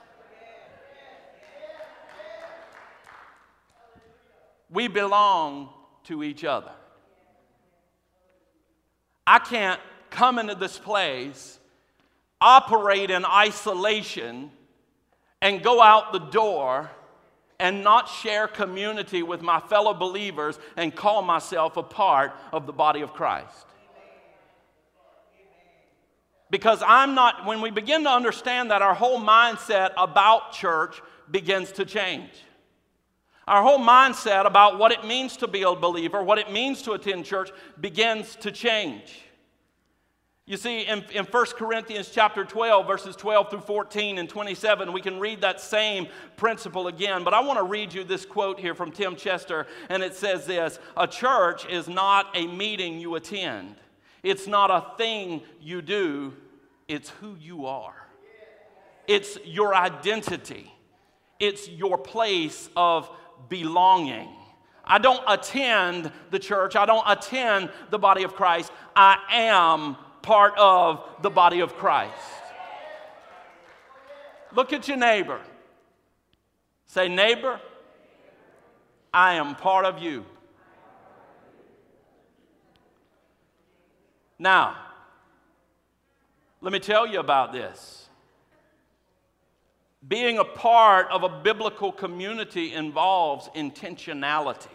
We 4.70 4.88
belong 4.88 5.70
to 6.06 6.24
each 6.24 6.46
other. 6.46 6.72
I 9.28 9.40
can't 9.40 9.80
come 10.14 10.40
into 10.40 10.56
this 10.56 10.80
place, 10.80 11.60
operate 12.40 13.10
in 13.10 13.26
isolation, 13.26 14.52
and 15.42 15.62
go 15.62 15.82
out 15.82 16.14
the 16.14 16.20
door 16.20 16.90
and 17.60 17.84
not 17.84 18.08
share 18.08 18.48
community 18.48 19.24
with 19.24 19.42
my 19.42 19.60
fellow 19.60 19.94
believers 19.94 20.58
and 20.78 20.96
call 20.96 21.22
myself 21.22 21.78
a 21.78 21.84
part 21.84 22.34
of 22.52 22.66
the 22.66 22.74
body 22.74 23.02
of 23.02 23.14
Christ. 23.14 23.66
Because 26.50 26.84
I'm 26.86 27.16
not, 27.16 27.46
when 27.46 27.62
we 27.62 27.72
begin 27.72 28.04
to 28.04 28.10
understand 28.12 28.70
that, 28.70 28.82
our 28.84 28.94
whole 28.94 29.20
mindset 29.20 29.92
about 29.98 30.54
church 30.54 31.02
begins 31.32 31.72
to 31.74 31.86
change. 31.86 32.30
Our 33.48 33.64
whole 33.64 33.80
mindset 33.80 34.46
about 34.46 34.78
what 34.78 34.92
it 34.92 35.04
means 35.04 35.38
to 35.38 35.48
be 35.48 35.64
a 35.64 35.74
believer, 35.74 36.22
what 36.24 36.38
it 36.38 36.52
means 36.52 36.84
to 36.84 36.92
attend 36.92 37.26
church, 37.26 37.50
begins 37.80 38.36
to 38.38 38.52
change. 38.52 39.23
You 40.46 40.58
see, 40.58 40.82
in, 40.82 41.06
in 41.14 41.24
1 41.24 41.46
Corinthians 41.56 42.10
chapter 42.10 42.44
12, 42.44 42.86
verses 42.86 43.16
12 43.16 43.50
through 43.50 43.62
14 43.62 44.18
and 44.18 44.28
27, 44.28 44.92
we 44.92 45.00
can 45.00 45.18
read 45.18 45.40
that 45.40 45.62
same 45.62 46.08
principle 46.36 46.88
again. 46.88 47.24
But 47.24 47.34
I 47.34 47.40
want 47.40 47.60
to 47.60 47.64
read 47.64 47.94
you 47.94 48.04
this 48.04 48.26
quote 48.26 48.60
here 48.60 48.76
from 48.76 48.92
Tim 48.92 49.16
Chester, 49.16 49.68
and 49.88 50.04
it 50.04 50.16
says 50.16 50.46
this 50.46 50.80
A 50.98 51.08
church 51.08 51.66
is 51.68 51.88
not 51.88 52.36
a 52.36 52.46
meeting 52.46 53.00
you 53.00 53.16
attend, 53.16 53.76
it's 54.22 54.46
not 54.46 54.70
a 54.70 54.98
thing 54.98 55.44
you 55.62 55.82
do, 55.82 56.34
it's 56.90 57.10
who 57.10 57.38
you 57.40 57.66
are. 57.66 57.96
It's 59.08 59.38
your 59.46 59.74
identity, 59.74 60.74
it's 61.40 61.70
your 61.70 61.98
place 61.98 62.70
of 62.76 63.10
belonging. 63.48 64.28
I 64.84 64.98
don't 64.98 65.24
attend 65.26 66.12
the 66.32 66.40
church, 66.40 66.76
I 66.76 66.86
don't 66.86 67.06
attend 67.08 67.70
the 67.92 68.00
body 68.00 68.24
of 68.24 68.36
Christ, 68.36 68.74
I 68.94 69.18
am 69.32 69.96
part 70.24 70.58
of 70.58 71.06
the 71.22 71.30
body 71.30 71.60
of 71.60 71.76
Christ. 71.76 72.18
Look 74.52 74.74
at 74.74 74.88
your 74.88 74.98
neighbor. 74.98 75.40
Say, 76.88 77.08
neighbor, 77.08 77.60
I 79.14 79.34
am 79.34 79.56
part 79.56 79.86
of 79.86 80.00
you. 80.00 80.26
Now, 84.40 84.76
let 86.62 86.74
me 86.74 86.80
tell 86.80 87.06
you 87.06 87.20
about 87.20 87.54
this. 87.54 88.08
Being 90.08 90.38
a 90.38 90.44
part 90.44 91.08
of 91.12 91.24
a 91.24 91.30
biblical 91.30 91.92
community 91.92 92.74
involves 92.74 93.48
intentionality. 93.56 94.68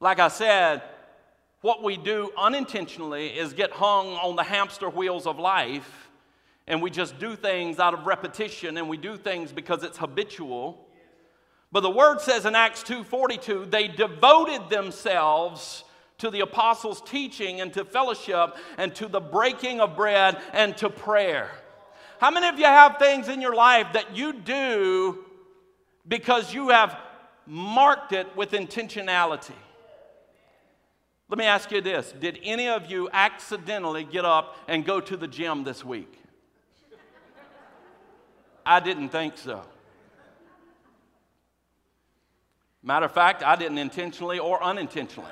Like 0.00 0.18
I 0.18 0.28
said, 0.28 0.82
what 1.60 1.82
we 1.82 1.96
do 1.96 2.30
unintentionally 2.36 3.28
is 3.28 3.52
get 3.52 3.72
hung 3.72 4.08
on 4.14 4.36
the 4.36 4.42
hamster 4.42 4.88
wheels 4.88 5.26
of 5.26 5.38
life 5.38 6.10
and 6.66 6.82
we 6.82 6.90
just 6.90 7.18
do 7.18 7.36
things 7.36 7.78
out 7.78 7.94
of 7.94 8.06
repetition 8.06 8.76
and 8.76 8.88
we 8.88 8.96
do 8.96 9.16
things 9.16 9.52
because 9.52 9.84
it's 9.84 9.98
habitual. 9.98 10.86
But 11.72 11.80
the 11.80 11.90
word 11.90 12.20
says 12.20 12.44
in 12.44 12.54
Acts 12.54 12.82
2:42 12.82 13.70
they 13.70 13.88
devoted 13.88 14.68
themselves 14.68 15.84
to 16.18 16.30
the 16.30 16.40
apostles' 16.40 17.02
teaching 17.02 17.60
and 17.60 17.72
to 17.74 17.84
fellowship 17.84 18.56
and 18.78 18.94
to 18.94 19.06
the 19.06 19.20
breaking 19.20 19.80
of 19.80 19.96
bread 19.96 20.40
and 20.52 20.76
to 20.78 20.88
prayer. 20.88 21.50
How 22.18 22.30
many 22.30 22.48
of 22.48 22.58
you 22.58 22.64
have 22.64 22.96
things 22.98 23.28
in 23.28 23.40
your 23.40 23.54
life 23.54 23.88
that 23.92 24.16
you 24.16 24.32
do 24.32 25.24
because 26.08 26.54
you 26.54 26.70
have 26.70 26.96
marked 27.46 28.12
it 28.12 28.34
with 28.34 28.52
intentionality? 28.52 29.52
Let 31.28 31.38
me 31.38 31.44
ask 31.44 31.70
you 31.70 31.80
this 31.80 32.12
Did 32.12 32.38
any 32.42 32.68
of 32.68 32.90
you 32.90 33.08
accidentally 33.12 34.04
get 34.04 34.24
up 34.24 34.56
and 34.68 34.84
go 34.84 35.00
to 35.00 35.16
the 35.16 35.28
gym 35.28 35.64
this 35.64 35.84
week? 35.84 36.20
I 38.64 38.80
didn't 38.80 39.10
think 39.10 39.38
so. 39.38 39.62
Matter 42.82 43.06
of 43.06 43.12
fact, 43.12 43.42
I 43.42 43.56
didn't 43.56 43.78
intentionally 43.78 44.38
or 44.38 44.62
unintentionally, 44.62 45.30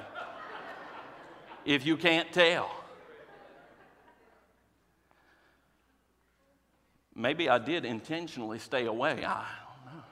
if 1.65 1.87
you 1.87 1.97
can't 1.97 2.33
tell. 2.33 2.71
Maybe 7.15 7.49
I 7.49 7.59
did 7.59 7.85
intentionally 7.85 8.59
stay 8.59 8.87
away. 8.87 9.25
I 9.25 9.47
don't 9.85 9.95
know. 9.95 10.03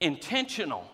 Intentional 0.00 0.90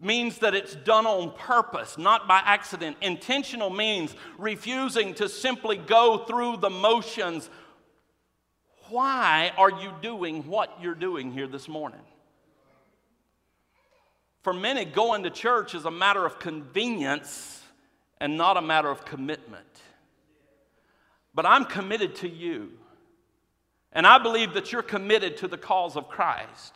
means 0.00 0.38
that 0.38 0.54
it's 0.54 0.74
done 0.74 1.06
on 1.06 1.32
purpose, 1.32 1.96
not 1.96 2.28
by 2.28 2.40
accident. 2.44 2.96
Intentional 3.00 3.70
means 3.70 4.14
refusing 4.38 5.14
to 5.14 5.28
simply 5.28 5.76
go 5.76 6.18
through 6.18 6.58
the 6.58 6.70
motions. 6.70 7.48
Why 8.88 9.52
are 9.56 9.70
you 9.70 9.92
doing 10.02 10.46
what 10.46 10.78
you're 10.82 10.94
doing 10.94 11.32
here 11.32 11.46
this 11.46 11.66
morning? 11.66 12.00
For 14.42 14.52
many, 14.52 14.84
going 14.84 15.24
to 15.24 15.30
church 15.30 15.74
is 15.74 15.86
a 15.86 15.90
matter 15.90 16.24
of 16.24 16.38
convenience 16.38 17.62
and 18.20 18.36
not 18.36 18.56
a 18.56 18.62
matter 18.62 18.90
of 18.90 19.04
commitment. 19.04 19.64
But 21.34 21.46
I'm 21.46 21.64
committed 21.64 22.16
to 22.16 22.28
you. 22.28 22.72
And 23.92 24.06
I 24.06 24.18
believe 24.18 24.54
that 24.54 24.72
you're 24.72 24.82
committed 24.82 25.38
to 25.38 25.48
the 25.48 25.58
cause 25.58 25.96
of 25.96 26.08
Christ. 26.08 26.74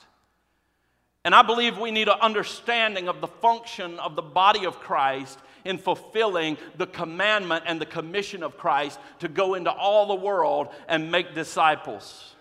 And 1.24 1.34
I 1.34 1.42
believe 1.42 1.78
we 1.78 1.90
need 1.90 2.08
an 2.08 2.18
understanding 2.20 3.08
of 3.08 3.20
the 3.20 3.26
function 3.26 3.98
of 3.98 4.16
the 4.16 4.22
body 4.22 4.64
of 4.64 4.80
Christ 4.80 5.38
in 5.64 5.76
fulfilling 5.76 6.56
the 6.76 6.86
commandment 6.86 7.64
and 7.66 7.80
the 7.80 7.86
commission 7.86 8.42
of 8.42 8.56
Christ 8.56 8.98
to 9.18 9.28
go 9.28 9.54
into 9.54 9.70
all 9.70 10.06
the 10.06 10.14
world 10.14 10.68
and 10.88 11.12
make 11.12 11.34
disciples. 11.34 12.34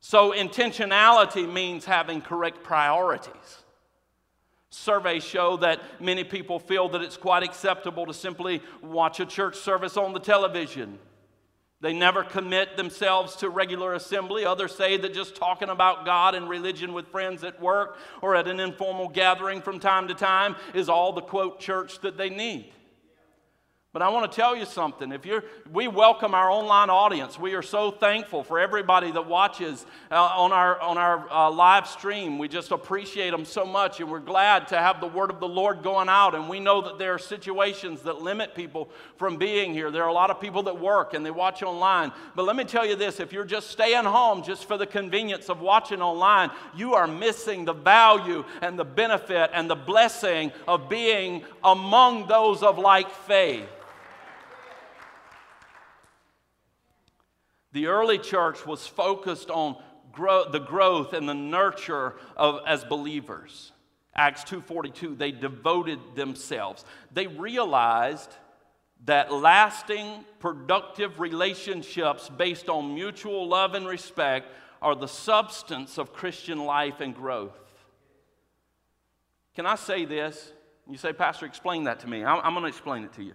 So, 0.00 0.32
intentionality 0.32 1.50
means 1.50 1.84
having 1.84 2.20
correct 2.20 2.62
priorities. 2.62 3.62
Surveys 4.68 5.22
show 5.22 5.56
that 5.58 5.80
many 6.00 6.24
people 6.24 6.58
feel 6.58 6.88
that 6.90 7.02
it's 7.02 7.16
quite 7.16 7.42
acceptable 7.42 8.04
to 8.06 8.12
simply 8.12 8.62
watch 8.82 9.20
a 9.20 9.26
church 9.26 9.56
service 9.56 9.96
on 9.96 10.12
the 10.12 10.18
television 10.18 10.98
they 11.82 11.92
never 11.92 12.22
commit 12.22 12.76
themselves 12.76 13.34
to 13.36 13.50
regular 13.50 13.94
assembly. 13.94 14.44
Others 14.44 14.76
say 14.76 14.96
that 14.96 15.12
just 15.12 15.34
talking 15.34 15.68
about 15.68 16.06
God 16.06 16.36
and 16.36 16.48
religion 16.48 16.92
with 16.92 17.08
friends 17.08 17.42
at 17.42 17.60
work 17.60 17.98
or 18.22 18.36
at 18.36 18.46
an 18.46 18.60
informal 18.60 19.08
gathering 19.08 19.60
from 19.60 19.80
time 19.80 20.06
to 20.06 20.14
time 20.14 20.54
is 20.74 20.88
all 20.88 21.12
the 21.12 21.20
quote 21.20 21.58
church 21.58 21.98
that 22.00 22.16
they 22.16 22.30
need. 22.30 22.72
But 23.92 24.00
I 24.00 24.08
want 24.08 24.32
to 24.32 24.34
tell 24.34 24.56
you 24.56 24.64
something. 24.64 25.12
If 25.12 25.26
you're, 25.26 25.44
we 25.70 25.86
welcome 25.86 26.34
our 26.34 26.50
online 26.50 26.88
audience. 26.88 27.38
We 27.38 27.52
are 27.52 27.60
so 27.60 27.90
thankful 27.90 28.42
for 28.42 28.58
everybody 28.58 29.10
that 29.10 29.26
watches 29.26 29.84
uh, 30.10 30.14
on 30.14 30.50
our, 30.50 30.80
on 30.80 30.96
our 30.96 31.30
uh, 31.30 31.50
live 31.50 31.86
stream. 31.86 32.38
We 32.38 32.48
just 32.48 32.70
appreciate 32.70 33.32
them 33.32 33.44
so 33.44 33.66
much, 33.66 34.00
and 34.00 34.10
we're 34.10 34.20
glad 34.20 34.66
to 34.68 34.78
have 34.78 35.02
the 35.02 35.08
word 35.08 35.30
of 35.30 35.40
the 35.40 35.48
Lord 35.48 35.82
going 35.82 36.08
out. 36.08 36.34
And 36.34 36.48
we 36.48 36.58
know 36.58 36.80
that 36.80 36.98
there 36.98 37.12
are 37.12 37.18
situations 37.18 38.00
that 38.04 38.22
limit 38.22 38.54
people 38.54 38.88
from 39.18 39.36
being 39.36 39.74
here. 39.74 39.90
There 39.90 40.04
are 40.04 40.08
a 40.08 40.14
lot 40.14 40.30
of 40.30 40.40
people 40.40 40.62
that 40.62 40.80
work 40.80 41.12
and 41.12 41.24
they 41.24 41.30
watch 41.30 41.62
online. 41.62 42.12
But 42.34 42.46
let 42.46 42.56
me 42.56 42.64
tell 42.64 42.86
you 42.86 42.96
this 42.96 43.20
if 43.20 43.30
you're 43.30 43.44
just 43.44 43.70
staying 43.70 44.04
home 44.04 44.42
just 44.42 44.64
for 44.64 44.78
the 44.78 44.86
convenience 44.86 45.50
of 45.50 45.60
watching 45.60 46.00
online, 46.00 46.50
you 46.74 46.94
are 46.94 47.06
missing 47.06 47.66
the 47.66 47.74
value 47.74 48.42
and 48.62 48.78
the 48.78 48.86
benefit 48.86 49.50
and 49.52 49.68
the 49.68 49.74
blessing 49.74 50.50
of 50.66 50.88
being 50.88 51.44
among 51.62 52.26
those 52.26 52.62
of 52.62 52.78
like 52.78 53.10
faith. 53.10 53.68
The 57.72 57.86
early 57.86 58.18
church 58.18 58.66
was 58.66 58.86
focused 58.86 59.50
on 59.50 59.76
grow, 60.12 60.48
the 60.50 60.60
growth 60.60 61.12
and 61.12 61.28
the 61.28 61.34
nurture 61.34 62.16
of 62.36 62.60
as 62.66 62.84
believers. 62.84 63.72
Acts 64.14 64.44
2:42 64.44 65.16
they 65.16 65.32
devoted 65.32 65.98
themselves. 66.14 66.84
They 67.12 67.26
realized 67.26 68.34
that 69.04 69.32
lasting 69.32 70.24
productive 70.38 71.18
relationships 71.18 72.28
based 72.28 72.68
on 72.68 72.94
mutual 72.94 73.48
love 73.48 73.74
and 73.74 73.86
respect 73.86 74.48
are 74.80 74.94
the 74.94 75.08
substance 75.08 75.98
of 75.98 76.12
Christian 76.12 76.64
life 76.64 77.00
and 77.00 77.14
growth. 77.14 77.58
Can 79.54 79.66
I 79.66 79.74
say 79.74 80.04
this? 80.04 80.52
You 80.88 80.96
say, 80.96 81.12
Pastor, 81.12 81.46
explain 81.46 81.84
that 81.84 82.00
to 82.00 82.08
me. 82.08 82.24
I'm, 82.24 82.40
I'm 82.42 82.52
going 82.54 82.62
to 82.62 82.68
explain 82.68 83.04
it 83.04 83.12
to 83.14 83.22
you. 83.22 83.34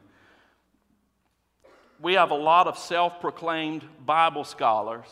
We 1.99 2.13
have 2.13 2.31
a 2.31 2.35
lot 2.35 2.67
of 2.67 2.77
self 2.77 3.19
proclaimed 3.19 3.83
Bible 4.05 4.43
scholars 4.43 5.07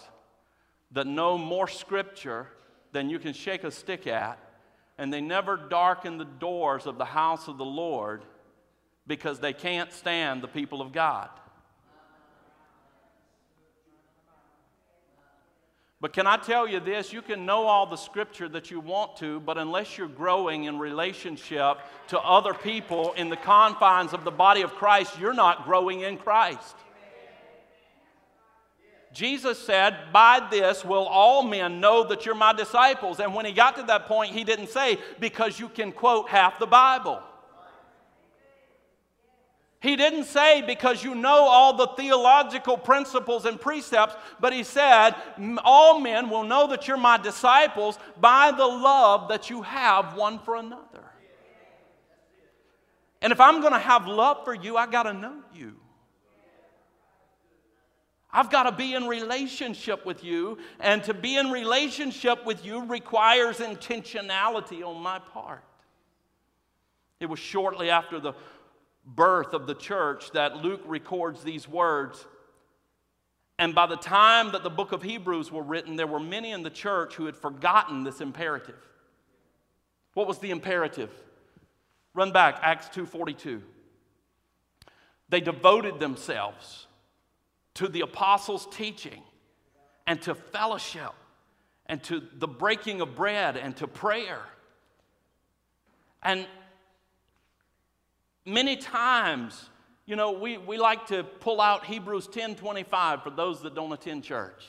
that 0.92 1.08
know 1.08 1.38
more 1.38 1.68
scripture 1.68 2.48
than 2.92 3.10
you 3.10 3.20
can 3.20 3.34
shake 3.34 3.64
a 3.64 3.72
stick 3.72 4.08
at, 4.08 4.40
and 4.98 5.12
they 5.12 5.22
never 5.22 5.58
darken 5.58 6.18
the 6.18 6.26
doors 6.26 6.86
of 6.86 6.98
the 6.98 7.06
house 7.06 7.48
of 7.48 7.58
the 7.58 7.66
Lord 7.66 8.24
because 9.08 9.40
they 9.40 9.54
can't 9.54 9.92
stand 9.92 10.42
the 10.42 10.48
people 10.48 10.82
of 10.82 10.92
God. 10.92 11.30
But 16.06 16.14
can 16.14 16.28
I 16.28 16.38
tell 16.38 16.68
you 16.68 16.80
this? 16.80 17.12
You 17.12 17.24
can 17.24 17.48
know 17.48 17.64
all 17.64 17.88
the 17.88 17.96
scripture 17.96 18.48
that 18.50 18.70
you 18.70 18.80
want 18.80 19.18
to, 19.18 19.40
but 19.40 19.58
unless 19.58 19.98
you're 19.98 20.08
growing 20.08 20.66
in 20.66 20.78
relationship 20.78 21.80
to 22.10 22.20
other 22.20 22.54
people 22.54 23.14
in 23.14 23.30
the 23.30 23.36
confines 23.36 24.14
of 24.14 24.24
the 24.24 24.30
body 24.30 24.62
of 24.62 24.76
Christ, 24.76 25.20
you're 25.20 25.34
not 25.34 25.66
growing 25.66 26.02
in 26.02 26.20
Christ. 26.20 26.76
Jesus 29.14 29.58
said, 29.58 29.98
By 30.14 30.48
this 30.52 30.86
will 30.86 31.08
all 31.08 31.42
men 31.42 31.80
know 31.80 32.04
that 32.04 32.24
you're 32.24 32.36
my 32.36 32.54
disciples. 32.54 33.20
And 33.20 33.34
when 33.34 33.48
he 33.48 33.52
got 33.52 33.76
to 33.78 33.84
that 33.88 34.06
point, 34.06 34.32
he 34.32 34.44
didn't 34.44 34.70
say, 34.70 35.00
Because 35.20 35.60
you 35.60 35.70
can 35.70 35.92
quote 35.92 36.30
half 36.30 36.60
the 36.60 36.68
Bible. 36.68 37.20
He 39.86 39.96
didn't 39.96 40.24
say 40.24 40.64
because 40.64 41.04
you 41.04 41.14
know 41.14 41.46
all 41.46 41.78
the 41.78 41.86
theological 41.96 42.76
principles 42.76 43.46
and 43.46 43.62
precepts, 43.62 44.16
but 44.40 44.52
he 44.52 44.64
said, 44.64 45.12
All 45.64 46.00
men 46.00 46.28
will 46.32 46.44
know 46.44 46.66
that 46.70 46.88
you're 46.88 46.98
my 46.98 47.18
disciples 47.18 48.00
by 48.20 48.50
the 48.50 48.66
love 48.66 49.28
that 49.28 49.52
you 49.52 49.62
have 49.62 50.16
one 50.16 50.40
for 50.40 50.56
another. 50.56 51.04
And 53.22 53.32
if 53.32 53.40
I'm 53.40 53.62
going 53.62 53.74
to 53.74 53.80
have 53.80 54.08
love 54.08 54.44
for 54.44 54.56
you, 54.56 54.76
I 54.76 54.88
got 54.88 55.04
to 55.04 55.14
know 55.14 55.36
you. 55.54 55.76
I've 58.34 58.50
got 58.50 58.64
to 58.64 58.72
be 58.72 58.96
in 58.96 59.06
relationship 59.06 60.04
with 60.04 60.24
you, 60.24 60.58
and 60.80 61.04
to 61.04 61.14
be 61.14 61.38
in 61.38 61.52
relationship 61.52 62.44
with 62.44 62.66
you 62.66 62.86
requires 62.86 63.60
intentionality 63.60 64.84
on 64.84 65.00
my 65.04 65.20
part. 65.20 65.64
It 67.20 67.28
was 67.28 67.38
shortly 67.38 67.92
after 67.92 68.20
the 68.20 68.34
birth 69.06 69.54
of 69.54 69.68
the 69.68 69.76
church 69.76 70.32
that 70.32 70.58
Luke 70.58 70.82
records 70.86 71.44
these 71.44 71.68
words. 71.68 72.26
And 73.58 73.74
by 73.74 73.86
the 73.86 73.96
time 73.96 74.52
that 74.52 74.64
the 74.64 74.70
book 74.70 74.92
of 74.92 75.04
Hebrews 75.04 75.52
were 75.52 75.64
written, 75.64 75.96
there 75.96 76.08
were 76.08 76.20
many 76.20 76.52
in 76.52 76.64
the 76.64 76.70
church 76.70 77.16
who 77.16 77.26
had 77.26 77.36
forgotten 77.36 78.04
this 78.04 78.20
imperative. 78.20 78.76
What 80.14 80.28
was 80.28 80.40
the 80.40 80.52
imperative? 80.52 81.12
Run 82.14 82.32
back 82.32 82.60
Acts 82.62 82.90
2:42. 82.90 83.62
They 85.30 85.42
devoted 85.42 86.00
themselves 86.00 86.88
to 87.76 87.88
the 87.88 88.02
apostles' 88.02 88.68
teaching 88.72 89.24
and 90.08 90.22
to 90.22 90.36
fellowship 90.36 91.14
and 91.88 92.02
to 92.04 92.20
the 92.20 92.48
breaking 92.48 93.02
of 93.02 93.16
bread 93.16 93.58
and 93.58 93.76
to 93.78 93.88
prayer. 93.88 94.42
And 96.24 96.48
many 98.46 98.78
times, 98.78 99.70
you 100.06 100.16
know, 100.16 100.32
we, 100.32 100.58
we 100.58 100.78
like 100.78 101.08
to 101.08 101.24
pull 101.24 101.60
out 101.60 101.86
Hebrews 101.86 102.28
10 102.28 102.56
25 102.56 103.24
for 103.24 103.30
those 103.30 103.62
that 103.62 103.76
don't 103.76 103.92
attend 103.92 104.24
church. 104.24 104.66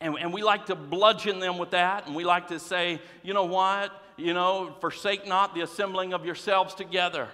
And, 0.00 0.16
and 0.18 0.32
we 0.32 0.42
like 0.42 0.66
to 0.66 0.76
bludgeon 0.76 1.40
them 1.40 1.58
with 1.58 1.70
that, 1.70 2.06
and 2.06 2.14
we 2.14 2.24
like 2.24 2.48
to 2.48 2.60
say, 2.60 3.00
you 3.24 3.34
know 3.34 3.46
what? 3.46 3.90
You 4.16 4.32
know, 4.32 4.76
forsake 4.80 5.26
not 5.26 5.54
the 5.54 5.62
assembling 5.62 6.12
of 6.12 6.24
yourselves 6.24 6.74
together. 6.74 7.28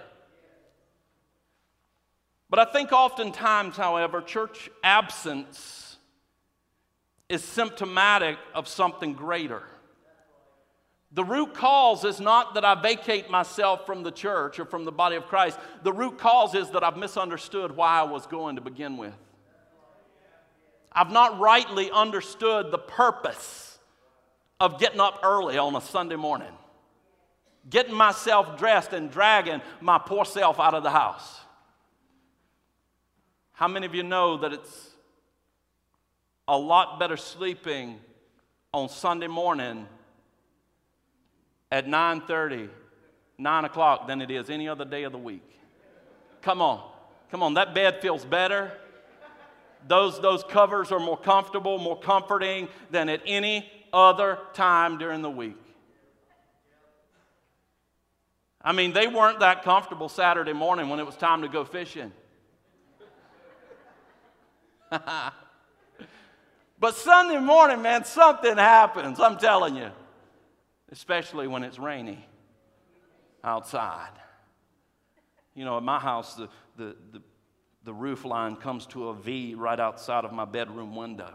But 2.49 2.59
I 2.59 2.65
think 2.71 2.91
oftentimes, 2.91 3.77
however, 3.77 4.21
church 4.21 4.69
absence 4.83 5.97
is 7.29 7.43
symptomatic 7.43 8.37
of 8.53 8.67
something 8.67 9.13
greater. 9.13 9.63
The 11.15 11.23
root 11.23 11.53
cause 11.53 12.03
is 12.03 12.19
not 12.19 12.55
that 12.55 12.65
I 12.65 12.75
vacate 12.75 13.29
myself 13.29 13.85
from 13.85 14.03
the 14.03 14.11
church 14.11 14.59
or 14.59 14.65
from 14.65 14.83
the 14.83 14.91
body 14.91 15.15
of 15.15 15.27
Christ. 15.27 15.57
The 15.81 15.93
root 15.93 16.17
cause 16.17 16.53
is 16.53 16.69
that 16.71 16.83
I've 16.83 16.97
misunderstood 16.97 17.73
why 17.73 18.01
I 18.01 18.03
was 18.03 18.27
going 18.27 18.57
to 18.57 18.61
begin 18.61 18.97
with. 18.97 19.13
I've 20.91 21.11
not 21.11 21.39
rightly 21.39 21.89
understood 21.89 22.69
the 22.69 22.77
purpose 22.77 23.79
of 24.59 24.77
getting 24.77 24.99
up 24.99 25.21
early 25.23 25.57
on 25.57 25.73
a 25.77 25.81
Sunday 25.81 26.17
morning, 26.17 26.51
getting 27.69 27.95
myself 27.95 28.57
dressed 28.57 28.91
and 28.91 29.09
dragging 29.09 29.61
my 29.79 29.97
poor 29.97 30.25
self 30.25 30.59
out 30.59 30.73
of 30.73 30.83
the 30.83 30.91
house. 30.91 31.39
How 33.53 33.69
many 33.69 33.85
of 33.85 33.95
you 33.95 34.03
know 34.03 34.35
that 34.39 34.51
it's 34.51 34.89
a 36.45 36.57
lot 36.57 36.99
better 36.99 37.15
sleeping 37.15 38.01
on 38.73 38.89
Sunday 38.89 39.27
morning 39.27 39.87
at 41.75 41.85
9.30, 41.87 42.69
9 43.37 43.65
o'clock 43.65 44.07
than 44.07 44.21
it 44.21 44.31
is 44.31 44.49
any 44.49 44.69
other 44.69 44.85
day 44.85 45.03
of 45.03 45.11
the 45.11 45.17
week. 45.17 45.43
Come 46.41 46.61
on. 46.61 46.89
Come 47.31 47.43
on. 47.43 47.55
That 47.55 47.75
bed 47.75 48.01
feels 48.01 48.23
better. 48.23 48.71
Those, 49.85 50.21
those 50.21 50.41
covers 50.45 50.93
are 50.93 51.01
more 51.01 51.17
comfortable, 51.17 51.77
more 51.77 51.99
comforting 51.99 52.69
than 52.91 53.09
at 53.09 53.21
any 53.25 53.69
other 53.91 54.39
time 54.53 54.97
during 54.97 55.21
the 55.21 55.29
week. 55.29 55.57
I 58.61 58.71
mean, 58.71 58.93
they 58.93 59.07
weren't 59.07 59.41
that 59.41 59.63
comfortable 59.63 60.07
Saturday 60.07 60.53
morning 60.53 60.87
when 60.87 61.01
it 61.01 61.05
was 61.05 61.17
time 61.17 61.41
to 61.41 61.49
go 61.49 61.65
fishing. 61.65 62.13
but 66.79 66.95
Sunday 66.95 67.39
morning, 67.39 67.81
man, 67.81 68.05
something 68.05 68.55
happens, 68.55 69.19
I'm 69.19 69.37
telling 69.37 69.75
you 69.75 69.91
especially 70.91 71.47
when 71.47 71.63
it's 71.63 71.79
rainy 71.79 72.25
outside. 73.43 74.11
You 75.53 75.65
know, 75.65 75.77
at 75.77 75.83
my 75.83 75.99
house, 75.99 76.35
the, 76.35 76.49
the, 76.77 76.95
the, 77.11 77.21
the 77.83 77.93
roof 77.93 78.25
line 78.25 78.55
comes 78.55 78.85
to 78.87 79.09
a 79.09 79.13
V 79.13 79.55
right 79.55 79.79
outside 79.79 80.25
of 80.25 80.33
my 80.33 80.45
bedroom 80.45 80.95
window. 80.95 81.33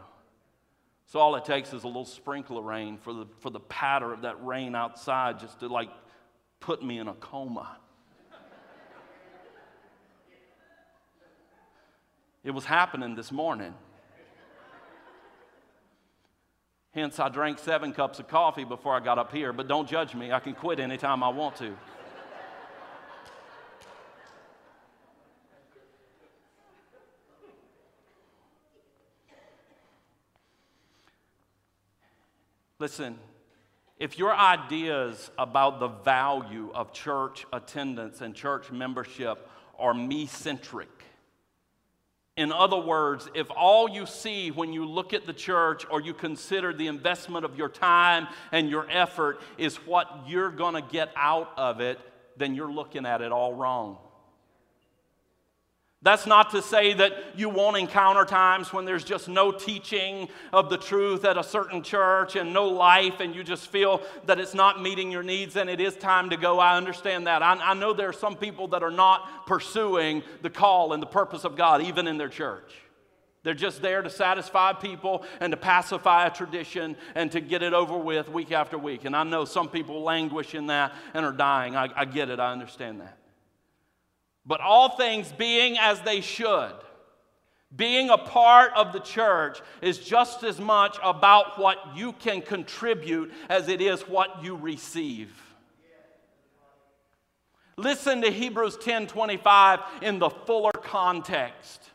So 1.06 1.18
all 1.18 1.34
it 1.36 1.44
takes 1.44 1.72
is 1.72 1.82
a 1.82 1.86
little 1.86 2.04
sprinkle 2.04 2.58
of 2.58 2.64
rain 2.64 2.96
for 2.98 3.12
the, 3.12 3.26
for 3.40 3.50
the 3.50 3.60
patter 3.60 4.12
of 4.12 4.22
that 4.22 4.44
rain 4.44 4.74
outside 4.74 5.40
just 5.40 5.58
to 5.60 5.68
like 5.68 5.88
put 6.60 6.84
me 6.84 6.98
in 6.98 7.08
a 7.08 7.14
coma. 7.14 7.78
it 12.44 12.52
was 12.52 12.64
happening 12.64 13.16
this 13.16 13.32
morning. 13.32 13.74
Hence, 16.92 17.20
I 17.20 17.29
drank 17.29 17.61
seven 17.61 17.92
cups 17.92 18.18
of 18.18 18.26
coffee 18.26 18.64
before 18.64 18.96
I 18.96 19.00
got 19.00 19.16
up 19.16 19.33
here, 19.33 19.53
but 19.53 19.68
don't 19.68 19.88
judge 19.88 20.14
me. 20.14 20.33
I 20.33 20.40
can 20.40 20.55
quit 20.55 20.81
anytime 20.81 21.22
I 21.22 21.29
want 21.29 21.55
to. 21.57 21.76
Listen, 32.81 33.18
if 33.98 34.18
your 34.18 34.35
ideas 34.35 35.31
about 35.38 35.79
the 35.79 35.88
value 35.88 36.72
of 36.74 36.92
church 36.92 37.44
attendance 37.53 38.22
and 38.22 38.35
church 38.35 38.72
membership 38.72 39.46
are 39.79 39.92
me 39.92 40.26
centric, 40.26 40.99
in 42.40 42.53
other 42.53 42.79
words, 42.79 43.29
if 43.35 43.50
all 43.55 43.87
you 43.87 44.07
see 44.07 44.50
when 44.50 44.72
you 44.72 44.87
look 44.87 45.12
at 45.12 45.26
the 45.26 45.33
church 45.35 45.85
or 45.90 46.00
you 46.00 46.14
consider 46.14 46.72
the 46.72 46.87
investment 46.87 47.44
of 47.44 47.55
your 47.55 47.68
time 47.68 48.29
and 48.50 48.70
your 48.70 48.87
effort 48.88 49.42
is 49.59 49.76
what 49.85 50.24
you're 50.26 50.50
going 50.50 50.72
to 50.72 50.81
get 50.81 51.11
out 51.16 51.53
of 51.59 51.83
it, 51.83 51.98
then 52.38 52.55
you're 52.55 52.72
looking 52.72 53.05
at 53.05 53.20
it 53.20 53.31
all 53.31 53.53
wrong. 53.53 53.98
That's 56.02 56.26
not 56.26 56.52
to 56.52 56.62
say 56.62 56.94
that 56.94 57.12
you 57.36 57.50
won't 57.50 57.76
encounter 57.76 58.24
times 58.24 58.72
when 58.72 58.86
there's 58.86 59.04
just 59.04 59.28
no 59.28 59.52
teaching 59.52 60.30
of 60.50 60.70
the 60.70 60.78
truth 60.78 61.26
at 61.26 61.36
a 61.36 61.42
certain 61.42 61.82
church 61.82 62.36
and 62.36 62.54
no 62.54 62.68
life, 62.68 63.20
and 63.20 63.34
you 63.34 63.44
just 63.44 63.66
feel 63.66 64.00
that 64.24 64.40
it's 64.40 64.54
not 64.54 64.80
meeting 64.80 65.10
your 65.10 65.22
needs 65.22 65.56
and 65.56 65.68
it 65.68 65.78
is 65.78 65.94
time 65.96 66.30
to 66.30 66.38
go. 66.38 66.58
I 66.58 66.78
understand 66.78 67.26
that. 67.26 67.42
I, 67.42 67.52
I 67.52 67.74
know 67.74 67.92
there 67.92 68.08
are 68.08 68.14
some 68.14 68.34
people 68.34 68.68
that 68.68 68.82
are 68.82 68.90
not 68.90 69.46
pursuing 69.46 70.22
the 70.40 70.48
call 70.48 70.94
and 70.94 71.02
the 71.02 71.06
purpose 71.06 71.44
of 71.44 71.54
God, 71.54 71.82
even 71.82 72.06
in 72.06 72.16
their 72.16 72.30
church. 72.30 72.72
They're 73.42 73.52
just 73.52 73.82
there 73.82 74.00
to 74.00 74.08
satisfy 74.08 74.72
people 74.72 75.24
and 75.38 75.50
to 75.50 75.56
pacify 75.58 76.26
a 76.26 76.30
tradition 76.30 76.96
and 77.14 77.30
to 77.32 77.40
get 77.40 77.62
it 77.62 77.74
over 77.74 77.98
with 77.98 78.30
week 78.30 78.52
after 78.52 78.78
week. 78.78 79.04
And 79.04 79.14
I 79.14 79.24
know 79.24 79.44
some 79.44 79.68
people 79.68 80.02
languish 80.02 80.54
in 80.54 80.68
that 80.68 80.94
and 81.12 81.26
are 81.26 81.32
dying. 81.32 81.76
I, 81.76 81.88
I 81.94 82.04
get 82.06 82.30
it, 82.30 82.40
I 82.40 82.52
understand 82.52 83.02
that. 83.02 83.19
But 84.46 84.61
all 84.61 84.96
things 84.96 85.33
being 85.33 85.79
as 85.79 86.00
they 86.00 86.20
should, 86.20 86.74
being 87.74 88.11
a 88.11 88.18
part 88.18 88.72
of 88.74 88.92
the 88.92 89.00
church 89.00 89.61
is 89.81 89.98
just 89.98 90.42
as 90.42 90.59
much 90.59 90.98
about 91.03 91.59
what 91.59 91.79
you 91.96 92.12
can 92.12 92.42
contribute 92.42 93.33
as 93.48 93.68
it 93.68 93.81
is 93.81 94.03
what 94.03 94.42
you 94.42 94.57
receive. 94.57 95.31
Listen 97.76 98.20
to 98.22 98.31
Hebrews 98.31 98.76
10 98.79 99.07
25 99.07 99.81
in 100.03 100.18
the 100.18 100.31
fuller 100.31 100.72
context. 100.72 101.90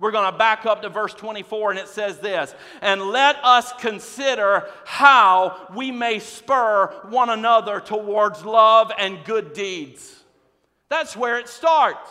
We're 0.00 0.10
going 0.10 0.30
to 0.30 0.36
back 0.36 0.66
up 0.66 0.82
to 0.82 0.88
verse 0.88 1.14
24, 1.14 1.70
and 1.70 1.78
it 1.78 1.88
says 1.88 2.18
this 2.18 2.54
And 2.82 3.00
let 3.00 3.36
us 3.44 3.72
consider 3.74 4.68
how 4.84 5.68
we 5.74 5.90
may 5.90 6.18
spur 6.18 6.88
one 7.08 7.30
another 7.30 7.80
towards 7.80 8.44
love 8.44 8.90
and 8.98 9.24
good 9.24 9.52
deeds. 9.52 10.23
That's 10.88 11.16
where 11.16 11.38
it 11.38 11.48
starts. 11.48 12.10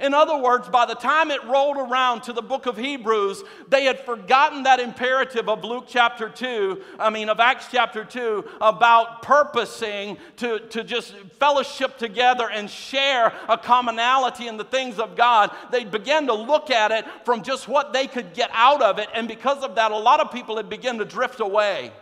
In 0.00 0.14
other 0.14 0.38
words, 0.38 0.66
by 0.66 0.86
the 0.86 0.94
time 0.94 1.30
it 1.30 1.44
rolled 1.44 1.76
around 1.76 2.22
to 2.22 2.32
the 2.32 2.40
book 2.40 2.64
of 2.64 2.78
Hebrews, 2.78 3.44
they 3.68 3.84
had 3.84 4.00
forgotten 4.00 4.62
that 4.62 4.80
imperative 4.80 5.46
of 5.46 5.62
Luke 5.62 5.84
chapter 5.86 6.30
2, 6.30 6.82
I 6.98 7.10
mean, 7.10 7.28
of 7.28 7.38
Acts 7.38 7.66
chapter 7.70 8.02
2, 8.02 8.44
about 8.62 9.20
purposing 9.20 10.16
to, 10.36 10.58
to 10.70 10.82
just 10.82 11.14
fellowship 11.38 11.98
together 11.98 12.48
and 12.48 12.70
share 12.70 13.34
a 13.46 13.58
commonality 13.58 14.48
in 14.48 14.56
the 14.56 14.64
things 14.64 14.98
of 14.98 15.16
God. 15.16 15.50
They 15.70 15.84
began 15.84 16.26
to 16.28 16.34
look 16.34 16.70
at 16.70 16.90
it 16.92 17.04
from 17.26 17.42
just 17.42 17.68
what 17.68 17.92
they 17.92 18.06
could 18.06 18.32
get 18.32 18.50
out 18.54 18.80
of 18.80 18.98
it. 18.98 19.08
And 19.14 19.28
because 19.28 19.62
of 19.62 19.74
that, 19.74 19.92
a 19.92 19.98
lot 19.98 20.20
of 20.20 20.32
people 20.32 20.56
had 20.56 20.70
begun 20.70 20.96
to 20.98 21.04
drift 21.04 21.40
away. 21.40 21.92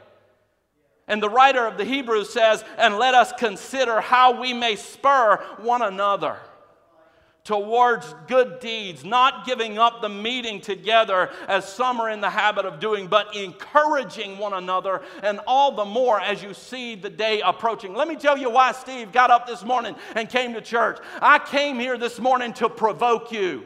And 1.08 1.22
the 1.22 1.30
writer 1.30 1.66
of 1.66 1.78
the 1.78 1.84
Hebrews 1.84 2.30
says, 2.30 2.64
And 2.76 2.98
let 2.98 3.14
us 3.14 3.32
consider 3.32 4.00
how 4.00 4.40
we 4.40 4.52
may 4.52 4.76
spur 4.76 5.36
one 5.58 5.82
another 5.82 6.36
towards 7.48 8.14
good 8.26 8.60
deeds, 8.60 9.06
not 9.06 9.46
giving 9.46 9.78
up 9.78 10.02
the 10.02 10.08
meeting 10.08 10.60
together 10.60 11.30
as 11.48 11.66
some 11.66 11.98
are 11.98 12.10
in 12.10 12.20
the 12.20 12.28
habit 12.28 12.66
of 12.66 12.78
doing, 12.78 13.06
but 13.06 13.34
encouraging 13.34 14.36
one 14.36 14.52
another, 14.52 15.00
and 15.22 15.40
all 15.46 15.72
the 15.74 15.84
more 15.86 16.20
as 16.20 16.42
you 16.42 16.52
see 16.52 16.94
the 16.94 17.08
day 17.08 17.40
approaching. 17.40 17.94
Let 17.94 18.06
me 18.06 18.16
tell 18.16 18.36
you 18.36 18.50
why 18.50 18.72
Steve 18.72 19.12
got 19.12 19.30
up 19.30 19.46
this 19.46 19.64
morning 19.64 19.96
and 20.14 20.28
came 20.28 20.52
to 20.52 20.60
church. 20.60 20.98
I 21.22 21.38
came 21.38 21.78
here 21.78 21.96
this 21.96 22.20
morning 22.20 22.52
to 22.52 22.68
provoke 22.68 23.32
you. 23.32 23.64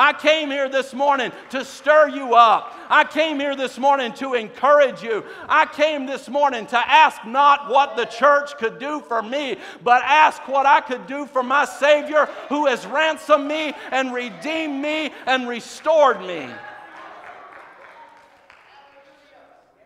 I 0.00 0.14
came 0.14 0.50
here 0.50 0.70
this 0.70 0.94
morning 0.94 1.30
to 1.50 1.62
stir 1.62 2.08
you 2.08 2.34
up. 2.34 2.74
I 2.88 3.04
came 3.04 3.38
here 3.38 3.54
this 3.54 3.78
morning 3.78 4.14
to 4.14 4.32
encourage 4.32 5.02
you. 5.02 5.26
I 5.46 5.66
came 5.66 6.06
this 6.06 6.26
morning 6.26 6.66
to 6.68 6.78
ask 6.78 7.22
not 7.26 7.68
what 7.68 7.98
the 7.98 8.06
church 8.06 8.56
could 8.56 8.78
do 8.78 9.02
for 9.02 9.20
me, 9.20 9.58
but 9.84 10.02
ask 10.02 10.48
what 10.48 10.64
I 10.64 10.80
could 10.80 11.06
do 11.06 11.26
for 11.26 11.42
my 11.42 11.66
Savior 11.66 12.30
who 12.48 12.64
has 12.64 12.86
ransomed 12.86 13.46
me 13.46 13.74
and 13.90 14.14
redeemed 14.14 14.80
me 14.80 15.12
and 15.26 15.46
restored 15.46 16.22
me. 16.22 16.48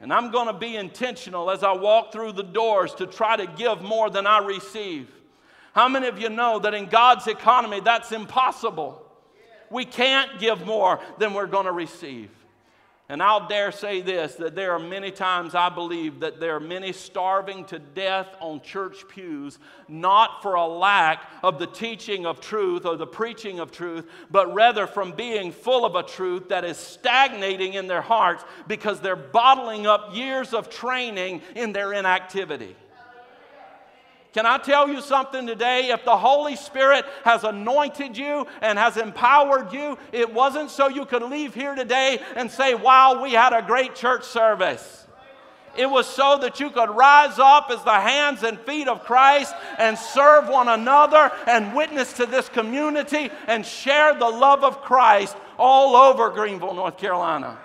And 0.00 0.12
I'm 0.12 0.30
going 0.30 0.46
to 0.46 0.52
be 0.52 0.76
intentional 0.76 1.50
as 1.50 1.64
I 1.64 1.72
walk 1.72 2.12
through 2.12 2.34
the 2.34 2.44
doors 2.44 2.94
to 2.94 3.08
try 3.08 3.34
to 3.34 3.48
give 3.48 3.82
more 3.82 4.10
than 4.10 4.28
I 4.28 4.38
receive. 4.38 5.10
How 5.72 5.88
many 5.88 6.06
of 6.06 6.20
you 6.20 6.28
know 6.28 6.60
that 6.60 6.72
in 6.72 6.86
God's 6.86 7.26
economy 7.26 7.80
that's 7.80 8.12
impossible? 8.12 9.03
We 9.70 9.84
can't 9.84 10.38
give 10.38 10.64
more 10.66 11.00
than 11.18 11.34
we're 11.34 11.46
going 11.46 11.66
to 11.66 11.72
receive. 11.72 12.30
And 13.06 13.22
I'll 13.22 13.46
dare 13.48 13.70
say 13.70 14.00
this 14.00 14.36
that 14.36 14.54
there 14.54 14.72
are 14.72 14.78
many 14.78 15.10
times 15.10 15.54
I 15.54 15.68
believe 15.68 16.20
that 16.20 16.40
there 16.40 16.56
are 16.56 16.60
many 16.60 16.92
starving 16.92 17.66
to 17.66 17.78
death 17.78 18.34
on 18.40 18.62
church 18.62 19.06
pews, 19.08 19.58
not 19.88 20.40
for 20.40 20.54
a 20.54 20.66
lack 20.66 21.30
of 21.42 21.58
the 21.58 21.66
teaching 21.66 22.24
of 22.24 22.40
truth 22.40 22.86
or 22.86 22.96
the 22.96 23.06
preaching 23.06 23.60
of 23.60 23.70
truth, 23.70 24.10
but 24.30 24.54
rather 24.54 24.86
from 24.86 25.12
being 25.12 25.52
full 25.52 25.84
of 25.84 25.96
a 25.96 26.02
truth 26.02 26.48
that 26.48 26.64
is 26.64 26.78
stagnating 26.78 27.74
in 27.74 27.88
their 27.88 28.00
hearts 28.00 28.42
because 28.68 29.00
they're 29.00 29.16
bottling 29.16 29.86
up 29.86 30.14
years 30.16 30.54
of 30.54 30.70
training 30.70 31.42
in 31.54 31.74
their 31.74 31.92
inactivity. 31.92 32.74
Can 34.34 34.46
I 34.46 34.58
tell 34.58 34.88
you 34.88 35.00
something 35.00 35.46
today? 35.46 35.90
If 35.90 36.04
the 36.04 36.16
Holy 36.16 36.56
Spirit 36.56 37.04
has 37.22 37.44
anointed 37.44 38.18
you 38.18 38.48
and 38.60 38.76
has 38.76 38.96
empowered 38.96 39.72
you, 39.72 39.96
it 40.10 40.34
wasn't 40.34 40.72
so 40.72 40.88
you 40.88 41.06
could 41.06 41.22
leave 41.22 41.54
here 41.54 41.76
today 41.76 42.18
and 42.34 42.50
say, 42.50 42.74
Wow, 42.74 43.22
we 43.22 43.32
had 43.32 43.52
a 43.52 43.62
great 43.62 43.94
church 43.94 44.24
service. 44.24 45.06
It 45.76 45.88
was 45.88 46.08
so 46.08 46.38
that 46.38 46.58
you 46.58 46.70
could 46.70 46.90
rise 46.90 47.38
up 47.38 47.70
as 47.70 47.82
the 47.84 48.00
hands 48.00 48.42
and 48.42 48.58
feet 48.60 48.88
of 48.88 49.04
Christ 49.04 49.54
and 49.78 49.96
serve 49.96 50.48
one 50.48 50.68
another 50.68 51.30
and 51.46 51.74
witness 51.74 52.12
to 52.14 52.26
this 52.26 52.48
community 52.48 53.30
and 53.46 53.64
share 53.64 54.14
the 54.14 54.28
love 54.28 54.64
of 54.64 54.82
Christ 54.82 55.36
all 55.58 55.94
over 55.94 56.30
Greenville, 56.30 56.74
North 56.74 56.96
Carolina. 56.96 57.58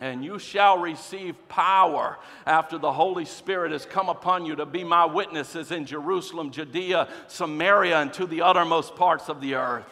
And 0.00 0.24
you 0.24 0.38
shall 0.38 0.78
receive 0.78 1.36
power 1.48 2.18
after 2.46 2.78
the 2.78 2.92
Holy 2.92 3.24
Spirit 3.24 3.72
has 3.72 3.84
come 3.84 4.08
upon 4.08 4.46
you 4.46 4.54
to 4.56 4.66
be 4.66 4.84
my 4.84 5.04
witnesses 5.04 5.72
in 5.72 5.86
Jerusalem, 5.86 6.52
Judea, 6.52 7.08
Samaria, 7.26 8.00
and 8.00 8.12
to 8.12 8.26
the 8.26 8.42
uttermost 8.42 8.94
parts 8.94 9.28
of 9.28 9.40
the 9.40 9.54
earth. 9.54 9.86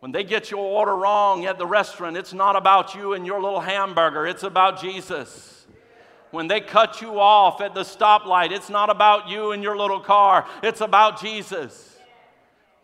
When 0.00 0.10
they 0.12 0.24
get 0.24 0.50
your 0.50 0.60
order 0.60 0.94
wrong 0.94 1.46
at 1.46 1.56
the 1.56 1.66
restaurant, 1.66 2.16
it's 2.16 2.34
not 2.34 2.56
about 2.56 2.94
you 2.94 3.14
and 3.14 3.24
your 3.24 3.40
little 3.40 3.60
hamburger, 3.60 4.26
it's 4.26 4.42
about 4.42 4.80
Jesus. 4.80 5.66
When 6.30 6.48
they 6.48 6.60
cut 6.60 7.00
you 7.00 7.20
off 7.20 7.60
at 7.60 7.74
the 7.74 7.82
stoplight, 7.82 8.50
it's 8.50 8.68
not 8.68 8.90
about 8.90 9.28
you 9.28 9.52
and 9.52 9.62
your 9.62 9.76
little 9.76 10.00
car, 10.00 10.46
it's 10.62 10.80
about 10.80 11.20
Jesus 11.20 11.93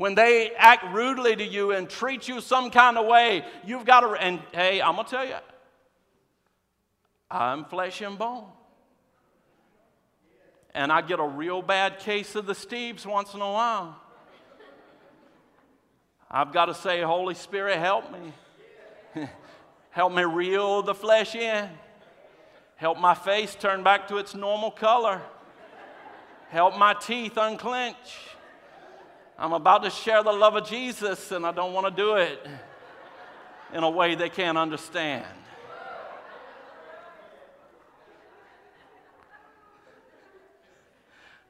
when 0.01 0.15
they 0.15 0.53
act 0.57 0.95
rudely 0.95 1.37
to 1.37 1.45
you 1.45 1.73
and 1.73 1.87
treat 1.87 2.27
you 2.27 2.41
some 2.41 2.71
kind 2.71 2.97
of 2.97 3.05
way, 3.05 3.45
you've 3.67 3.85
got 3.85 4.01
to, 4.01 4.09
and 4.13 4.41
hey, 4.51 4.81
I'm 4.81 4.95
going 4.95 5.05
to 5.05 5.11
tell 5.11 5.27
you, 5.27 5.35
I'm 7.31 7.67
flesh 7.67 8.01
and 8.01 8.19
bone. 8.19 8.47
And 10.75 10.91
I 10.91 11.03
get 11.03 11.21
a 11.21 11.27
real 11.27 11.61
bad 11.61 11.99
case 11.99 12.35
of 12.35 12.47
the 12.47 12.55
Steves 12.55 13.05
once 13.05 13.35
in 13.35 13.43
a 13.43 13.53
while. 13.53 14.01
I've 16.31 16.55
got 16.55 16.67
to 16.67 16.75
say, 16.75 17.03
Holy 17.03 17.35
Spirit, 17.35 17.79
help 17.79 18.07
me. 18.11 19.29
help 19.91 20.15
me 20.15 20.23
reel 20.23 20.81
the 20.81 20.95
flesh 20.95 21.35
in. 21.35 21.69
Help 22.77 22.99
my 22.99 23.13
face 23.13 23.55
turn 23.55 23.83
back 23.83 24.09
to 24.09 24.17
its 24.17 24.35
normal 24.35 24.71
color. 24.71 25.21
Help 26.49 26.79
my 26.79 26.95
teeth 26.95 27.37
unclench. 27.37 28.31
I'm 29.41 29.55
about 29.55 29.85
to 29.85 29.91
share 29.91 30.23
the 30.23 30.33
love 30.33 30.55
of 30.55 30.69
Jesus, 30.69 31.33
and 31.33 31.47
I 31.47 31.53
don't 31.53 31.73
want 31.73 31.87
to 31.87 31.91
do 31.91 32.17
it 32.17 32.47
in 33.73 33.83
a 33.83 33.89
way 33.89 34.15
they 34.15 34.29
can't 34.29 34.59
understand. 34.59 35.25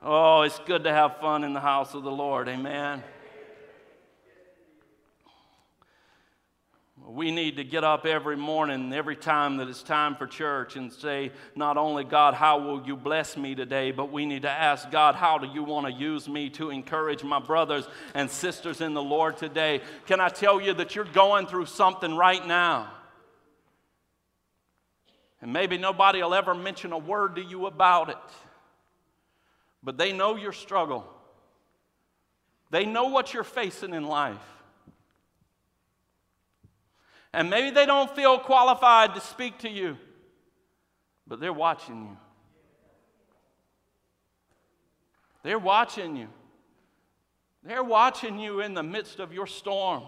Oh, 0.01 0.43
it's 0.43 0.61
good 0.61 0.85
to 0.85 0.93
have 0.93 1.17
fun 1.17 1.43
in 1.43 1.53
the 1.53 1.59
house 1.59 1.93
of 1.95 2.05
the 2.05 2.13
Lord. 2.13 2.49
Amen. 2.49 3.03
We 7.13 7.33
need 7.33 7.57
to 7.57 7.65
get 7.65 7.83
up 7.83 8.07
every 8.07 8.37
morning, 8.37 8.93
every 8.93 9.17
time 9.17 9.57
that 9.57 9.67
it's 9.67 9.83
time 9.83 10.15
for 10.15 10.29
church, 10.29 10.77
and 10.77 10.93
say, 10.93 11.33
not 11.57 11.77
only, 11.77 12.05
God, 12.05 12.35
how 12.35 12.61
will 12.61 12.87
you 12.87 12.95
bless 12.95 13.37
me 13.37 13.57
today, 13.57 13.91
but 13.91 14.13
we 14.13 14.25
need 14.27 14.43
to 14.43 14.51
ask, 14.51 14.89
God, 14.93 15.17
how 15.17 15.37
do 15.37 15.49
you 15.49 15.65
want 15.65 15.87
to 15.87 15.93
use 15.93 16.29
me 16.29 16.51
to 16.51 16.71
encourage 16.71 17.25
my 17.25 17.41
brothers 17.41 17.89
and 18.15 18.31
sisters 18.31 18.81
in 18.81 18.95
the 18.95 19.03
Lord 19.03 19.39
today? 19.39 19.81
Can 20.07 20.21
I 20.21 20.29
tell 20.29 20.61
you 20.61 20.73
that 20.75 20.95
you're 20.95 21.05
going 21.05 21.49
through 21.49 21.67
something 21.67 22.15
right 22.15 22.47
now? 22.47 22.93
And 25.43 25.53
maybe 25.53 25.79
nobody 25.79 26.23
will 26.23 26.35
ever 26.35 26.55
mention 26.55 26.93
a 26.93 26.99
word 26.99 27.35
to 27.37 27.43
you 27.43 27.67
about 27.67 28.11
it, 28.11 28.17
but 29.83 29.99
they 29.99 30.13
know 30.13 30.37
your 30.37 30.53
struggle, 30.53 31.05
they 32.71 32.87
know 32.87 33.07
what 33.07 33.35
you're 33.35 33.43
facing 33.43 33.95
in 33.95 34.05
life. 34.05 34.60
And 37.33 37.49
maybe 37.49 37.71
they 37.71 37.87
don't 37.87 38.15
feel 38.15 38.39
qualified 38.39 39.15
to 39.15 39.21
speak 39.21 39.59
to 39.59 39.69
you, 39.69 39.97
but 41.27 41.39
they're 41.41 41.53
watching 41.53 42.03
you. 42.03 42.17
They're 45.43 45.59
watching 45.59 46.17
you. 46.17 46.29
They're 47.63 47.85
watching 47.85 48.39
you 48.39 48.61
in 48.61 48.75
the 48.75 48.83
midst 48.83 49.21
of 49.21 49.33
your 49.33 49.47
storm. 49.47 50.05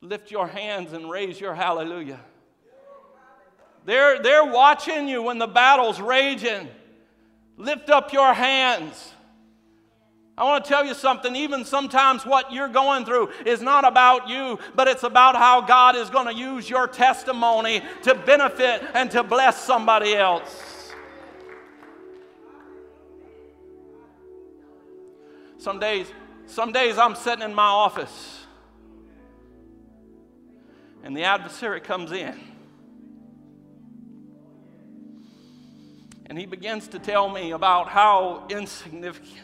Lift 0.00 0.30
your 0.30 0.46
hands 0.46 0.92
and 0.92 1.10
raise 1.10 1.40
your 1.40 1.54
hallelujah. 1.54 2.20
They're, 3.86 4.22
they're 4.22 4.44
watching 4.44 5.08
you 5.08 5.22
when 5.22 5.38
the 5.38 5.46
battle's 5.46 6.00
raging. 6.00 6.68
Lift 7.56 7.88
up 7.90 8.12
your 8.12 8.34
hands. 8.34 9.13
I 10.36 10.42
want 10.42 10.64
to 10.64 10.68
tell 10.68 10.84
you 10.84 10.94
something. 10.94 11.36
Even 11.36 11.64
sometimes 11.64 12.26
what 12.26 12.52
you're 12.52 12.68
going 12.68 13.04
through 13.04 13.30
is 13.46 13.62
not 13.62 13.86
about 13.86 14.28
you, 14.28 14.58
but 14.74 14.88
it's 14.88 15.04
about 15.04 15.36
how 15.36 15.60
God 15.60 15.94
is 15.94 16.10
going 16.10 16.26
to 16.26 16.34
use 16.34 16.68
your 16.68 16.88
testimony 16.88 17.82
to 18.02 18.14
benefit 18.14 18.82
and 18.94 19.10
to 19.12 19.22
bless 19.22 19.62
somebody 19.62 20.14
else. 20.14 20.92
Some 25.58 25.78
days, 25.78 26.08
some 26.46 26.72
days 26.72 26.98
I'm 26.98 27.14
sitting 27.14 27.44
in 27.44 27.54
my 27.54 27.62
office 27.62 28.44
and 31.04 31.16
the 31.16 31.22
adversary 31.22 31.80
comes 31.80 32.10
in. 32.12 32.40
And 36.26 36.38
he 36.38 36.46
begins 36.46 36.88
to 36.88 36.98
tell 36.98 37.28
me 37.28 37.52
about 37.52 37.88
how 37.88 38.46
insignificant 38.48 39.43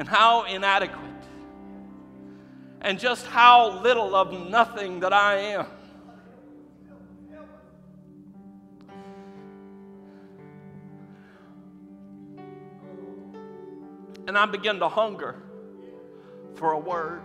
and 0.00 0.08
how 0.08 0.44
inadequate 0.44 1.04
and 2.80 2.98
just 2.98 3.26
how 3.26 3.82
little 3.82 4.16
of 4.16 4.48
nothing 4.48 5.00
that 5.00 5.12
I 5.12 5.36
am. 5.36 5.66
And 14.26 14.38
I 14.38 14.46
begin 14.46 14.78
to 14.78 14.88
hunger 14.88 15.42
for 16.54 16.72
a 16.72 16.78
word. 16.78 17.20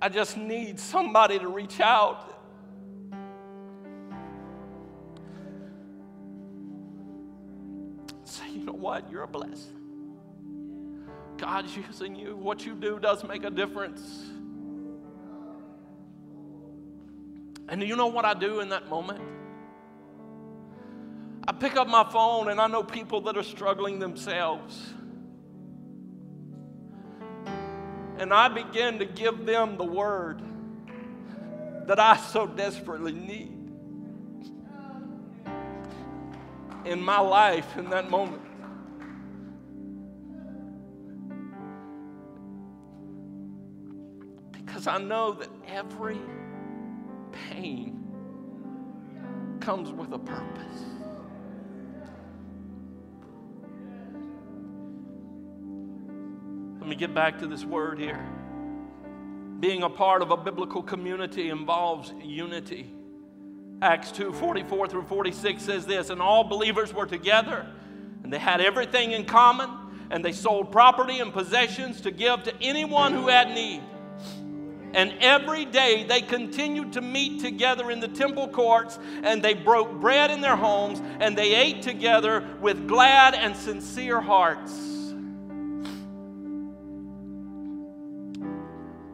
I 0.00 0.08
just 0.08 0.36
need 0.36 0.80
somebody 0.80 1.38
to 1.38 1.46
reach 1.46 1.78
out 1.78 2.31
what? 8.82 9.10
You're 9.10 9.22
a 9.22 9.28
blessing. 9.28 9.78
God's 11.38 11.74
using 11.76 12.14
you. 12.14 12.36
What 12.36 12.66
you 12.66 12.74
do 12.74 12.98
does 12.98 13.24
make 13.24 13.44
a 13.44 13.50
difference. 13.50 14.26
And 17.68 17.80
do 17.80 17.86
you 17.86 17.96
know 17.96 18.08
what 18.08 18.24
I 18.24 18.34
do 18.34 18.60
in 18.60 18.68
that 18.68 18.88
moment? 18.88 19.22
I 21.46 21.52
pick 21.52 21.76
up 21.76 21.88
my 21.88 22.04
phone 22.10 22.48
and 22.48 22.60
I 22.60 22.66
know 22.66 22.82
people 22.82 23.22
that 23.22 23.36
are 23.36 23.42
struggling 23.42 23.98
themselves. 23.98 24.92
And 28.18 28.32
I 28.32 28.48
begin 28.48 28.98
to 28.98 29.04
give 29.04 29.46
them 29.46 29.76
the 29.76 29.84
word 29.84 30.42
that 31.86 31.98
I 31.98 32.16
so 32.16 32.46
desperately 32.46 33.12
need 33.12 33.58
in 36.84 37.00
my 37.00 37.18
life 37.18 37.76
in 37.76 37.90
that 37.90 38.10
moment. 38.10 38.42
I 44.86 44.98
know 44.98 45.32
that 45.34 45.48
every 45.68 46.18
pain 47.50 48.02
comes 49.60 49.92
with 49.92 50.12
a 50.12 50.18
purpose. 50.18 50.84
Let 56.80 56.88
me 56.88 56.96
get 56.96 57.14
back 57.14 57.38
to 57.38 57.46
this 57.46 57.64
word 57.64 57.98
here. 57.98 58.26
Being 59.60 59.84
a 59.84 59.88
part 59.88 60.20
of 60.20 60.32
a 60.32 60.36
biblical 60.36 60.82
community 60.82 61.50
involves 61.50 62.12
unity. 62.20 62.92
Acts 63.80 64.10
2 64.10 64.32
44 64.32 64.88
through 64.88 65.04
46 65.04 65.62
says 65.62 65.86
this, 65.86 66.10
and 66.10 66.20
all 66.20 66.42
believers 66.42 66.92
were 66.92 67.06
together, 67.06 67.66
and 68.24 68.32
they 68.32 68.38
had 68.38 68.60
everything 68.60 69.12
in 69.12 69.24
common, 69.24 69.70
and 70.10 70.24
they 70.24 70.32
sold 70.32 70.72
property 70.72 71.20
and 71.20 71.32
possessions 71.32 72.00
to 72.00 72.10
give 72.10 72.42
to 72.42 72.54
anyone 72.60 73.12
who 73.12 73.28
had 73.28 73.50
need. 73.50 73.82
And 74.94 75.14
every 75.20 75.64
day 75.64 76.04
they 76.04 76.20
continued 76.20 76.92
to 76.94 77.00
meet 77.00 77.40
together 77.40 77.90
in 77.90 78.00
the 78.00 78.08
temple 78.08 78.48
courts, 78.48 78.98
and 79.22 79.42
they 79.42 79.54
broke 79.54 80.00
bread 80.00 80.30
in 80.30 80.40
their 80.40 80.56
homes, 80.56 81.00
and 81.20 81.36
they 81.36 81.54
ate 81.54 81.82
together 81.82 82.46
with 82.60 82.86
glad 82.86 83.34
and 83.34 83.56
sincere 83.56 84.20
hearts. 84.20 84.72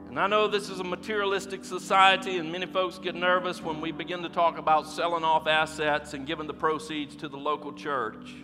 And 0.09 0.19
I 0.19 0.27
know 0.27 0.49
this 0.49 0.69
is 0.69 0.81
a 0.81 0.85
materialistic 0.85 1.65
society, 1.65 2.39
and 2.39 2.51
many 2.51 2.67
folks 2.67 2.99
get 2.99 3.15
nervous 3.15 3.63
when 3.63 3.81
we 3.81 3.93
begin 3.93 4.23
to 4.25 4.29
talk 4.29 4.59
about 4.59 4.89
selling 4.89 5.23
off 5.23 5.47
assets 5.47 6.13
and 6.13 6.27
giving 6.27 6.49
the 6.49 6.55
proceeds 6.55 7.15
to 7.17 7.29
the 7.29 7.37
local 7.37 7.73
church. 7.73 8.35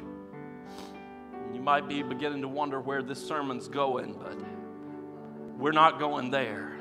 You 1.53 1.61
might 1.61 1.89
be 1.89 2.05
beginning 2.05 2.43
to 2.43 2.49
wonder 2.49 2.81
where 2.81 3.03
this 3.03 3.27
sermon's 3.27 3.67
going, 3.67 4.13
but 4.13 4.37
we're 5.59 5.73
not 5.73 5.99
going 5.99 6.31
there 6.31 6.74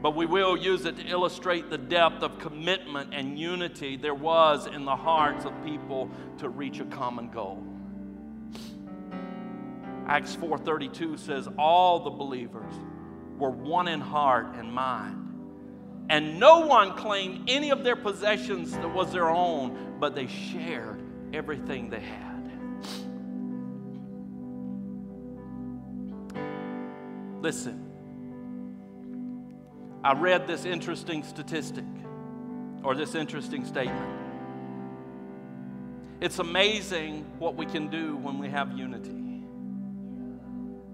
but 0.00 0.14
we 0.14 0.26
will 0.26 0.56
use 0.56 0.84
it 0.84 0.96
to 0.96 1.06
illustrate 1.06 1.70
the 1.70 1.78
depth 1.78 2.22
of 2.22 2.38
commitment 2.38 3.12
and 3.12 3.38
unity 3.38 3.96
there 3.96 4.14
was 4.14 4.66
in 4.66 4.84
the 4.84 4.94
hearts 4.94 5.44
of 5.44 5.52
people 5.64 6.08
to 6.38 6.48
reach 6.48 6.80
a 6.80 6.84
common 6.84 7.28
goal. 7.30 7.62
Acts 10.06 10.36
4:32 10.36 11.18
says 11.18 11.48
all 11.58 12.00
the 12.00 12.10
believers 12.10 12.72
were 13.38 13.50
one 13.50 13.88
in 13.88 14.00
heart 14.00 14.54
and 14.54 14.72
mind. 14.72 15.24
And 16.10 16.40
no 16.40 16.60
one 16.60 16.94
claimed 16.94 17.50
any 17.50 17.70
of 17.70 17.84
their 17.84 17.96
possessions 17.96 18.72
that 18.72 18.94
was 18.94 19.12
their 19.12 19.28
own, 19.28 19.96
but 20.00 20.14
they 20.14 20.26
shared 20.26 21.02
everything 21.34 21.90
they 21.90 22.00
had. 22.00 22.50
Listen, 27.42 27.87
I 30.04 30.12
read 30.12 30.46
this 30.46 30.64
interesting 30.64 31.24
statistic 31.24 31.84
or 32.84 32.94
this 32.94 33.14
interesting 33.14 33.64
statement. 33.64 34.18
It's 36.20 36.38
amazing 36.38 37.24
what 37.38 37.56
we 37.56 37.66
can 37.66 37.88
do 37.88 38.16
when 38.16 38.38
we 38.38 38.48
have 38.48 38.72
unity. 38.72 39.44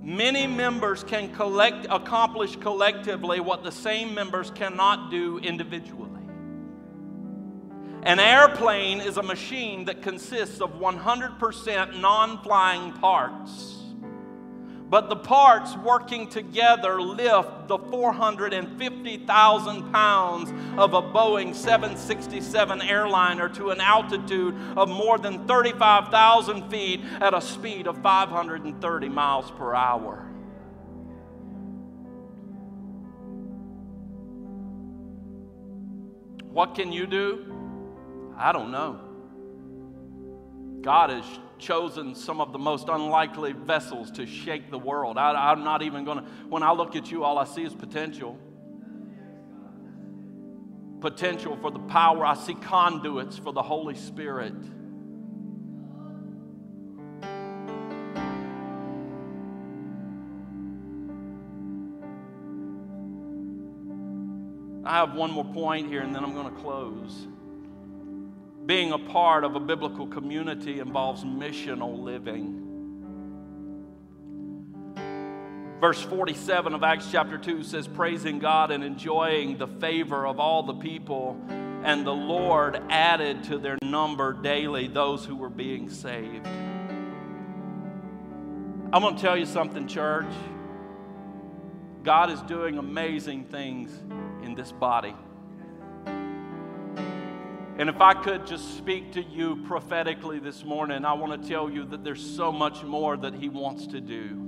Many 0.03 0.47
members 0.47 1.03
can 1.03 1.33
collect, 1.33 1.87
accomplish 1.89 2.57
collectively 2.57 3.41
what 3.41 3.63
the 3.63 3.73
same 3.73 4.15
members 4.15 4.51
cannot 4.51 5.11
do 5.11 5.39
individually. 5.39 6.11
An 8.03 8.19
airplane 8.19 9.01
is 9.01 9.17
a 9.17 9.23
machine 9.23 9.87
that 9.87 10.03
consists 10.03 10.61
of 10.61 10.73
100% 10.75 12.01
non 12.01 12.43
flying 12.43 12.93
parts 12.93 13.84
but 14.95 15.09
the 15.09 15.17
parts 15.17 15.77
working 15.79 16.29
together 16.29 17.03
lift 17.03 17.67
the 17.67 17.77
450,000 17.77 19.93
pounds 19.93 20.53
of 20.79 20.95
a 20.95 21.03
Boeing 21.03 21.53
767 21.53 22.81
airliner 22.81 23.49
to 23.49 23.71
an 23.71 23.81
altitude 23.81 24.55
of 24.77 24.89
more 24.89 25.19
than 25.19 25.49
35,000 25.49 26.71
feet 26.71 27.01
at 27.21 27.35
a 27.35 27.41
speed 27.41 27.89
of 27.89 28.01
530 28.03 29.09
miles 29.09 29.51
per 29.51 29.75
hour. 29.75 30.31
What 36.53 36.77
can 36.77 36.93
you 36.93 37.09
do? 37.09 37.53
I 38.37 38.53
don't 38.53 38.71
know. 38.71 39.01
God 40.83 41.11
is 41.11 41.25
chosen 41.59 42.15
some 42.15 42.41
of 42.41 42.53
the 42.53 42.59
most 42.59 42.89
unlikely 42.89 43.53
vessels 43.53 44.11
to 44.13 44.27
shake 44.27 44.71
the 44.71 44.79
world. 44.79 45.19
I, 45.19 45.53
am 45.53 45.65
not 45.65 45.83
even 45.83 46.05
going 46.05 46.19
to, 46.19 46.25
when 46.49 46.63
I 46.63 46.73
look 46.73 46.97
at 46.97 47.11
you, 47.11 47.25
all 47.25 47.39
I 47.39 47.45
see 47.45 47.63
is 47.63 47.75
potential. 47.75 48.39
Potential 51.01 51.57
for 51.57 51.71
the 51.71 51.81
power. 51.81 52.25
I 52.25 52.35
see 52.35 52.55
conduits 52.55 53.37
for 53.39 53.53
the 53.53 53.63
Holy 53.63 53.95
Spirit. 53.95 54.55
I 64.87 64.99
have 64.99 65.15
one 65.15 65.31
more 65.31 65.45
point 65.45 65.89
here 65.89 66.03
and 66.03 66.15
then 66.15 66.23
I'm 66.23 66.35
going 66.35 66.55
to 66.55 66.61
close. 66.61 67.27
Being 68.67 68.93
a 68.93 68.99
part 68.99 69.45
of 69.45 69.57
a 69.57 69.61
biblical 69.61 70.07
community 70.07 70.81
involves 70.81 71.23
missional 71.23 72.03
living. 72.03 72.65
Verse 75.81 76.01
47 76.01 76.73
of 76.73 76.83
Acts 76.83 77.09
chapter 77.13 77.37
2 77.37 77.63
says, 77.63 77.87
Praising 77.87 78.39
God 78.39 78.71
and 78.71 78.83
enjoying 78.83 79.59
the 79.59 79.67
favor 79.67 80.27
of 80.27 80.41
all 80.41 80.63
the 80.63 80.73
people, 80.73 81.39
and 81.83 82.07
the 82.07 82.15
Lord 82.15 82.81
added 82.89 83.45
to 83.45 83.59
their 83.59 83.77
number 83.83 84.33
daily 84.33 84.89
those 84.89 85.27
who 85.27 85.37
were 85.37 85.51
being 85.51 85.91
saved. 85.91 86.47
I'm 88.95 89.03
going 89.03 89.17
to 89.17 89.21
tell 89.21 89.37
you 89.37 89.45
something, 89.45 89.87
church. 89.87 90.33
God 92.03 92.31
is 92.31 92.41
doing 92.43 92.79
amazing 92.79 93.45
things 93.45 93.91
in 94.43 94.55
this 94.55 94.73
body. 94.73 95.15
And 97.77 97.89
if 97.89 98.01
I 98.01 98.15
could 98.15 98.47
just 98.47 98.77
speak 98.77 99.13
to 99.15 99.23
you 99.23 99.57
prophetically 99.67 100.39
this 100.39 100.65
morning, 100.65 101.05
I 101.05 101.15
want 101.15 101.43
to 101.43 101.49
tell 101.49 101.69
you 101.69 101.85
that 101.87 102.05
there's 102.05 102.25
so 102.25 102.53
much 102.53 102.85
more 102.85 103.17
that 103.17 103.35
He 103.35 103.49
wants 103.49 103.89
to 103.89 104.01
do. 104.01 104.41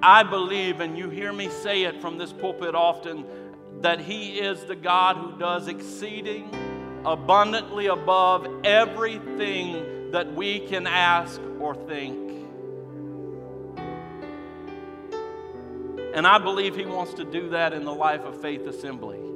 I 0.00 0.22
believe, 0.22 0.80
and 0.80 0.96
you 0.96 1.10
hear 1.10 1.32
me 1.32 1.48
say 1.48 1.82
it 1.82 2.00
from 2.00 2.18
this 2.18 2.32
pulpit 2.32 2.76
often, 2.76 3.24
that 3.80 3.98
He 3.98 4.38
is 4.38 4.64
the 4.64 4.76
God 4.76 5.16
who 5.16 5.36
does 5.36 5.66
exceeding 5.66 6.48
abundantly 7.04 7.86
above 7.86 8.46
everything 8.62 10.12
that 10.12 10.32
we 10.34 10.60
can 10.60 10.86
ask 10.86 11.40
or 11.58 11.74
think. 11.74 12.30
And 16.14 16.28
I 16.28 16.38
believe 16.38 16.76
He 16.76 16.86
wants 16.86 17.14
to 17.14 17.24
do 17.24 17.48
that 17.48 17.72
in 17.72 17.84
the 17.84 17.94
life 17.94 18.20
of 18.20 18.40
Faith 18.40 18.68
Assembly. 18.68 19.31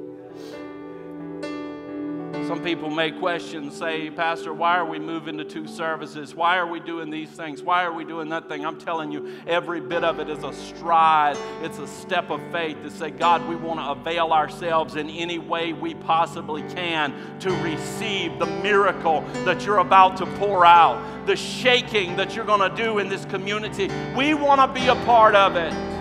Some 2.47 2.63
people 2.63 2.89
may 2.89 3.11
question, 3.11 3.71
say, 3.71 4.09
Pastor, 4.09 4.53
why 4.53 4.77
are 4.77 4.85
we 4.85 4.99
moving 4.99 5.37
to 5.37 5.43
two 5.43 5.67
services? 5.67 6.33
Why 6.33 6.55
are 6.55 6.65
we 6.65 6.79
doing 6.79 7.09
these 7.09 7.29
things? 7.29 7.61
Why 7.61 7.83
are 7.83 7.91
we 7.91 8.05
doing 8.05 8.29
that 8.29 8.47
thing? 8.47 8.65
I'm 8.65 8.79
telling 8.79 9.11
you, 9.11 9.35
every 9.45 9.81
bit 9.81 10.05
of 10.05 10.21
it 10.21 10.29
is 10.29 10.45
a 10.45 10.53
stride. 10.53 11.37
It's 11.61 11.77
a 11.77 11.87
step 11.87 12.29
of 12.29 12.39
faith 12.53 12.81
to 12.83 12.89
say, 12.89 13.11
God, 13.11 13.45
we 13.49 13.57
want 13.57 13.81
to 13.81 13.89
avail 13.89 14.31
ourselves 14.31 14.95
in 14.95 15.09
any 15.09 15.39
way 15.39 15.73
we 15.73 15.93
possibly 15.93 16.61
can 16.73 17.13
to 17.41 17.51
receive 17.63 18.39
the 18.39 18.45
miracle 18.45 19.25
that 19.43 19.65
you're 19.65 19.79
about 19.79 20.15
to 20.15 20.25
pour 20.37 20.65
out, 20.65 21.27
the 21.27 21.35
shaking 21.35 22.15
that 22.15 22.33
you're 22.33 22.45
going 22.45 22.71
to 22.71 22.81
do 22.81 22.99
in 22.99 23.09
this 23.09 23.25
community. 23.25 23.89
We 24.15 24.33
want 24.35 24.61
to 24.61 24.67
be 24.79 24.87
a 24.87 24.95
part 25.03 25.35
of 25.35 25.57
it. 25.57 25.96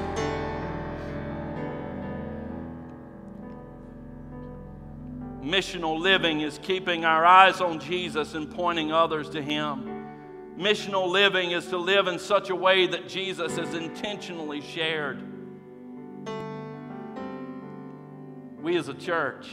Missional 5.46 6.00
living 6.00 6.40
is 6.40 6.58
keeping 6.60 7.04
our 7.04 7.24
eyes 7.24 7.60
on 7.60 7.78
Jesus 7.78 8.34
and 8.34 8.50
pointing 8.50 8.90
others 8.90 9.30
to 9.30 9.40
Him. 9.40 10.04
Missional 10.58 11.08
living 11.08 11.52
is 11.52 11.68
to 11.68 11.76
live 11.76 12.08
in 12.08 12.18
such 12.18 12.50
a 12.50 12.54
way 12.54 12.88
that 12.88 13.08
Jesus 13.08 13.56
is 13.56 13.72
intentionally 13.74 14.60
shared. 14.60 15.22
We 18.60 18.76
as 18.76 18.88
a 18.88 18.94
church, 18.94 19.46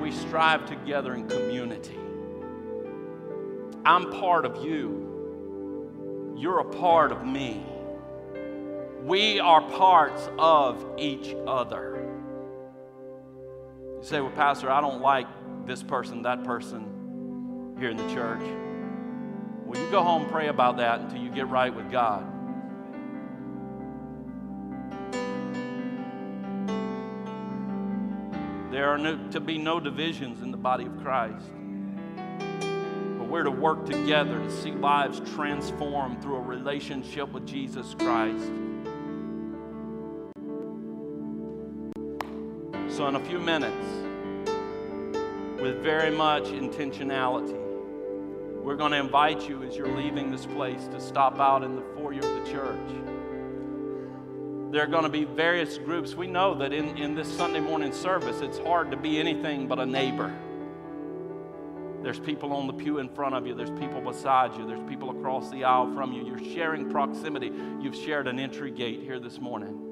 we 0.00 0.10
strive 0.10 0.64
together 0.64 1.12
in 1.14 1.28
community. 1.28 1.98
I'm 3.84 4.10
part 4.10 4.46
of 4.46 4.64
you, 4.64 6.34
you're 6.34 6.60
a 6.60 6.76
part 6.78 7.12
of 7.12 7.26
me. 7.26 7.62
We 9.02 9.38
are 9.38 9.60
parts 9.60 10.30
of 10.38 10.82
each 10.96 11.36
other. 11.46 11.97
You 13.98 14.04
say, 14.04 14.20
Well, 14.20 14.30
Pastor, 14.30 14.70
I 14.70 14.80
don't 14.80 15.00
like 15.02 15.26
this 15.66 15.82
person, 15.82 16.22
that 16.22 16.44
person 16.44 17.74
here 17.78 17.90
in 17.90 17.96
the 17.96 18.08
church. 18.14 18.42
Well, 19.64 19.80
you 19.80 19.90
go 19.90 20.02
home 20.02 20.22
and 20.22 20.30
pray 20.30 20.48
about 20.48 20.76
that 20.78 21.00
until 21.00 21.20
you 21.20 21.30
get 21.30 21.48
right 21.48 21.74
with 21.74 21.90
God. 21.90 22.24
There 28.70 28.88
are 28.88 28.98
no, 28.98 29.18
to 29.30 29.40
be 29.40 29.58
no 29.58 29.80
divisions 29.80 30.42
in 30.42 30.52
the 30.52 30.56
body 30.56 30.86
of 30.86 30.96
Christ. 31.02 31.50
But 33.18 33.28
we're 33.28 33.42
to 33.42 33.50
work 33.50 33.86
together 33.86 34.38
to 34.38 34.50
see 34.50 34.70
lives 34.70 35.20
transformed 35.34 36.22
through 36.22 36.36
a 36.36 36.42
relationship 36.42 37.32
with 37.32 37.46
Jesus 37.46 37.94
Christ. 37.98 38.50
So, 42.98 43.06
in 43.06 43.14
a 43.14 43.20
few 43.20 43.38
minutes, 43.38 43.86
with 45.62 45.84
very 45.84 46.10
much 46.10 46.46
intentionality, 46.46 47.56
we're 48.60 48.74
going 48.74 48.90
to 48.90 48.98
invite 48.98 49.48
you 49.48 49.62
as 49.62 49.76
you're 49.76 49.96
leaving 49.96 50.32
this 50.32 50.46
place 50.46 50.88
to 50.88 51.00
stop 51.00 51.38
out 51.38 51.62
in 51.62 51.76
the 51.76 51.82
foyer 51.94 52.18
of 52.18 52.44
the 52.44 52.50
church. 52.50 52.90
There 54.72 54.82
are 54.82 54.88
going 54.88 55.04
to 55.04 55.08
be 55.08 55.22
various 55.22 55.78
groups. 55.78 56.16
We 56.16 56.26
know 56.26 56.56
that 56.56 56.72
in, 56.72 56.98
in 56.98 57.14
this 57.14 57.28
Sunday 57.36 57.60
morning 57.60 57.92
service, 57.92 58.40
it's 58.40 58.58
hard 58.58 58.90
to 58.90 58.96
be 58.96 59.20
anything 59.20 59.68
but 59.68 59.78
a 59.78 59.86
neighbor. 59.86 60.36
There's 62.02 62.18
people 62.18 62.52
on 62.52 62.66
the 62.66 62.72
pew 62.72 62.98
in 62.98 63.10
front 63.10 63.36
of 63.36 63.46
you. 63.46 63.54
There's 63.54 63.70
people 63.78 64.00
beside 64.00 64.56
you. 64.56 64.66
There's 64.66 64.82
people 64.88 65.16
across 65.16 65.52
the 65.52 65.62
aisle 65.62 65.94
from 65.94 66.12
you. 66.12 66.26
You're 66.26 66.52
sharing 66.52 66.90
proximity. 66.90 67.52
You've 67.80 67.94
shared 67.94 68.26
an 68.26 68.40
entry 68.40 68.72
gate 68.72 69.02
here 69.04 69.20
this 69.20 69.38
morning 69.38 69.87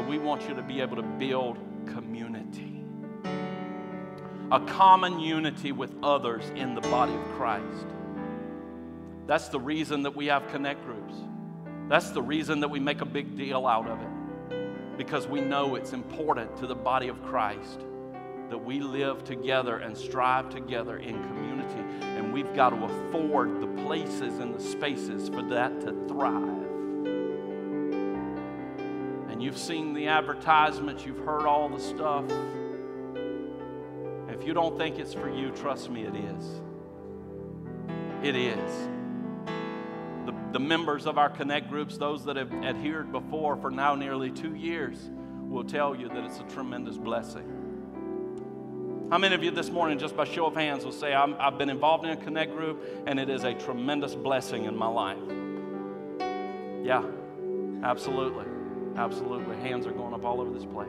but 0.00 0.08
we 0.08 0.16
want 0.16 0.48
you 0.48 0.54
to 0.54 0.62
be 0.62 0.80
able 0.80 0.96
to 0.96 1.02
build 1.02 1.58
community. 1.84 2.82
A 4.50 4.58
common 4.60 5.20
unity 5.20 5.72
with 5.72 5.92
others 6.02 6.42
in 6.56 6.74
the 6.74 6.80
body 6.80 7.14
of 7.14 7.22
Christ. 7.32 7.84
That's 9.26 9.48
the 9.48 9.60
reason 9.60 10.04
that 10.04 10.16
we 10.16 10.24
have 10.28 10.48
connect 10.48 10.86
groups. 10.86 11.12
That's 11.90 12.12
the 12.12 12.22
reason 12.22 12.60
that 12.60 12.68
we 12.68 12.80
make 12.80 13.02
a 13.02 13.04
big 13.04 13.36
deal 13.36 13.66
out 13.66 13.88
of 13.88 14.00
it. 14.00 14.96
Because 14.96 15.26
we 15.26 15.42
know 15.42 15.74
it's 15.74 15.92
important 15.92 16.56
to 16.56 16.66
the 16.66 16.74
body 16.74 17.08
of 17.08 17.22
Christ 17.24 17.80
that 18.48 18.56
we 18.56 18.80
live 18.80 19.22
together 19.22 19.80
and 19.80 19.94
strive 19.94 20.48
together 20.48 20.96
in 20.96 21.12
community. 21.24 22.06
And 22.16 22.32
we've 22.32 22.54
got 22.54 22.70
to 22.70 22.82
afford 22.82 23.60
the 23.60 23.66
places 23.84 24.38
and 24.38 24.54
the 24.54 24.62
spaces 24.62 25.28
for 25.28 25.42
that 25.42 25.78
to 25.82 25.92
thrive 26.08 26.59
and 29.40 29.46
you've 29.46 29.56
seen 29.56 29.94
the 29.94 30.06
advertisements, 30.06 31.06
you've 31.06 31.24
heard 31.24 31.46
all 31.46 31.70
the 31.70 31.80
stuff. 31.80 32.26
If 34.28 34.46
you 34.46 34.52
don't 34.52 34.76
think 34.76 34.98
it's 34.98 35.14
for 35.14 35.34
you, 35.34 35.50
trust 35.52 35.88
me, 35.88 36.02
it 36.02 36.14
is. 36.14 36.60
It 38.22 38.36
is. 38.36 38.88
The, 40.26 40.34
the 40.52 40.60
members 40.60 41.06
of 41.06 41.16
our 41.16 41.30
Connect 41.30 41.70
groups, 41.70 41.96
those 41.96 42.22
that 42.26 42.36
have 42.36 42.52
adhered 42.52 43.12
before 43.12 43.56
for 43.56 43.70
now 43.70 43.94
nearly 43.94 44.30
two 44.30 44.54
years, 44.54 45.08
will 45.48 45.64
tell 45.64 45.96
you 45.96 46.10
that 46.10 46.22
it's 46.22 46.40
a 46.40 46.54
tremendous 46.54 46.98
blessing. 46.98 47.46
How 49.10 49.16
many 49.16 49.34
of 49.34 49.42
you 49.42 49.52
this 49.52 49.70
morning, 49.70 49.98
just 49.98 50.18
by 50.18 50.24
show 50.24 50.44
of 50.44 50.54
hands, 50.54 50.84
will 50.84 50.92
say, 50.92 51.14
i 51.14 51.26
have 51.42 51.56
been 51.56 51.70
involved 51.70 52.04
in 52.04 52.10
a 52.10 52.16
Connect 52.18 52.54
group 52.54 52.84
and 53.06 53.18
it 53.18 53.30
is 53.30 53.44
a 53.44 53.54
tremendous 53.54 54.14
blessing 54.14 54.66
in 54.66 54.76
my 54.76 54.88
life? 54.88 55.16
Yeah, 56.84 57.02
absolutely. 57.82 58.59
Absolutely. 59.00 59.56
Hands 59.56 59.86
are 59.86 59.92
going 59.92 60.12
up 60.12 60.26
all 60.26 60.42
over 60.42 60.52
this 60.52 60.66
place. 60.66 60.86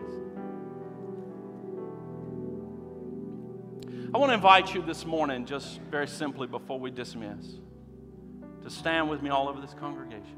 I 4.14 4.18
want 4.18 4.32
to 4.32 4.34
invite 4.34 4.74
you 4.76 4.82
this 4.82 5.06
morning, 5.06 5.46
just 5.46 5.80
very 5.90 6.10
simply 6.10 6.46
before 6.46 6.78
we 6.78 6.92
dismiss, 6.92 7.46
to 8.64 8.70
stand 8.70 9.10
with 9.10 9.22
me 9.22 9.30
all 9.30 9.48
over 9.48 9.62
this 9.62 9.74
congregation. 9.74 10.36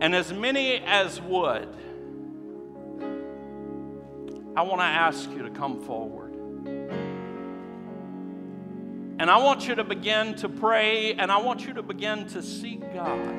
And 0.00 0.12
as 0.12 0.32
many 0.32 0.78
as 0.78 1.20
would, 1.20 1.68
I 4.56 4.62
want 4.62 4.80
to 4.80 4.86
ask 4.86 5.30
you 5.30 5.44
to 5.44 5.50
come 5.50 5.80
forward. 5.84 6.27
And 9.18 9.28
I 9.28 9.38
want 9.38 9.66
you 9.66 9.74
to 9.74 9.82
begin 9.82 10.36
to 10.36 10.48
pray 10.48 11.14
and 11.14 11.32
I 11.32 11.38
want 11.38 11.66
you 11.66 11.72
to 11.74 11.82
begin 11.82 12.26
to 12.28 12.42
seek 12.42 12.80
God 12.94 13.34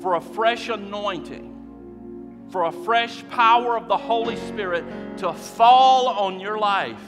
for 0.00 0.14
a 0.14 0.20
fresh 0.20 0.68
anointing, 0.68 2.46
for 2.50 2.66
a 2.66 2.72
fresh 2.72 3.28
power 3.30 3.76
of 3.76 3.88
the 3.88 3.96
Holy 3.96 4.36
Spirit 4.36 4.84
to 5.18 5.32
fall 5.32 6.06
on 6.06 6.38
your 6.38 6.56
life. 6.56 7.00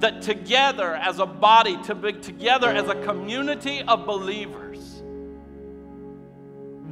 That 0.00 0.22
together 0.22 0.94
as 0.94 1.18
a 1.18 1.26
body, 1.26 1.76
to 1.82 1.94
be 1.94 2.14
together 2.14 2.70
as 2.70 2.88
a 2.88 2.94
community 3.04 3.82
of 3.82 4.06
believers, 4.06 5.02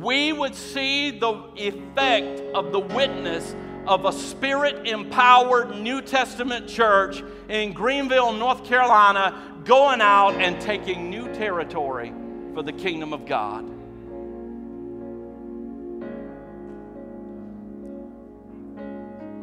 we 0.00 0.32
would 0.32 0.54
see 0.54 1.18
the 1.18 1.32
effect 1.56 2.40
of 2.54 2.72
the 2.72 2.80
witness 2.80 3.54
of 3.87 4.05
a 4.05 4.12
spirit 4.12 4.87
empowered 4.87 5.76
New 5.80 6.01
Testament 6.01 6.68
church 6.68 7.22
in 7.49 7.72
Greenville, 7.72 8.33
North 8.33 8.64
Carolina, 8.64 9.61
going 9.64 10.01
out 10.01 10.35
and 10.35 10.61
taking 10.61 11.11
new 11.11 11.33
territory 11.35 12.12
for 12.55 12.62
the 12.62 12.72
kingdom 12.72 13.12
of 13.12 13.26
God. 13.26 13.68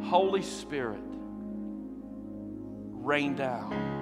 Holy 0.10 0.42
Spirit, 0.42 1.02
rain 2.92 3.36
down. 3.36 3.99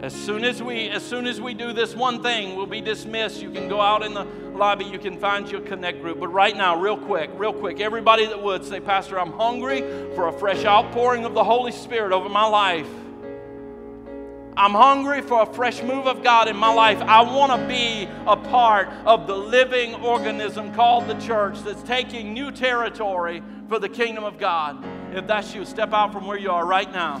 As 0.00 0.14
soon 0.14 0.44
as 0.44 0.62
we 0.62 0.88
as 0.90 1.04
soon 1.04 1.26
as 1.26 1.40
we 1.40 1.54
do 1.54 1.72
this 1.72 1.96
one 1.96 2.22
thing, 2.22 2.54
we'll 2.54 2.66
be 2.66 2.80
dismissed. 2.80 3.42
You 3.42 3.50
can 3.50 3.68
go 3.68 3.80
out 3.80 4.04
in 4.04 4.14
the 4.14 4.24
lobby, 4.54 4.84
you 4.84 4.98
can 4.98 5.18
find 5.18 5.50
your 5.50 5.60
connect 5.60 6.02
group. 6.02 6.20
But 6.20 6.28
right 6.28 6.56
now, 6.56 6.76
real 6.76 6.96
quick, 6.96 7.30
real 7.34 7.52
quick, 7.52 7.80
everybody 7.80 8.24
that 8.26 8.40
would 8.40 8.64
say, 8.64 8.78
Pastor, 8.78 9.18
I'm 9.18 9.32
hungry 9.32 9.80
for 10.14 10.28
a 10.28 10.32
fresh 10.32 10.64
outpouring 10.64 11.24
of 11.24 11.34
the 11.34 11.42
Holy 11.42 11.72
Spirit 11.72 12.12
over 12.12 12.28
my 12.28 12.46
life. 12.46 12.88
I'm 14.56 14.72
hungry 14.72 15.20
for 15.20 15.42
a 15.42 15.46
fresh 15.46 15.82
move 15.82 16.06
of 16.06 16.22
God 16.22 16.46
in 16.46 16.56
my 16.56 16.72
life. 16.72 17.00
I 17.00 17.22
want 17.22 17.60
to 17.60 17.68
be 17.68 18.08
a 18.26 18.36
part 18.36 18.88
of 19.04 19.26
the 19.26 19.36
living 19.36 19.94
organism 19.96 20.72
called 20.74 21.08
the 21.08 21.14
church 21.14 21.60
that's 21.60 21.82
taking 21.82 22.34
new 22.34 22.52
territory 22.52 23.42
for 23.68 23.80
the 23.80 23.88
kingdom 23.88 24.22
of 24.22 24.38
God. 24.38 24.84
If 25.12 25.26
that's 25.26 25.54
you, 25.54 25.64
step 25.64 25.92
out 25.92 26.12
from 26.12 26.26
where 26.26 26.38
you 26.38 26.50
are 26.50 26.64
right 26.64 26.90
now. 26.92 27.20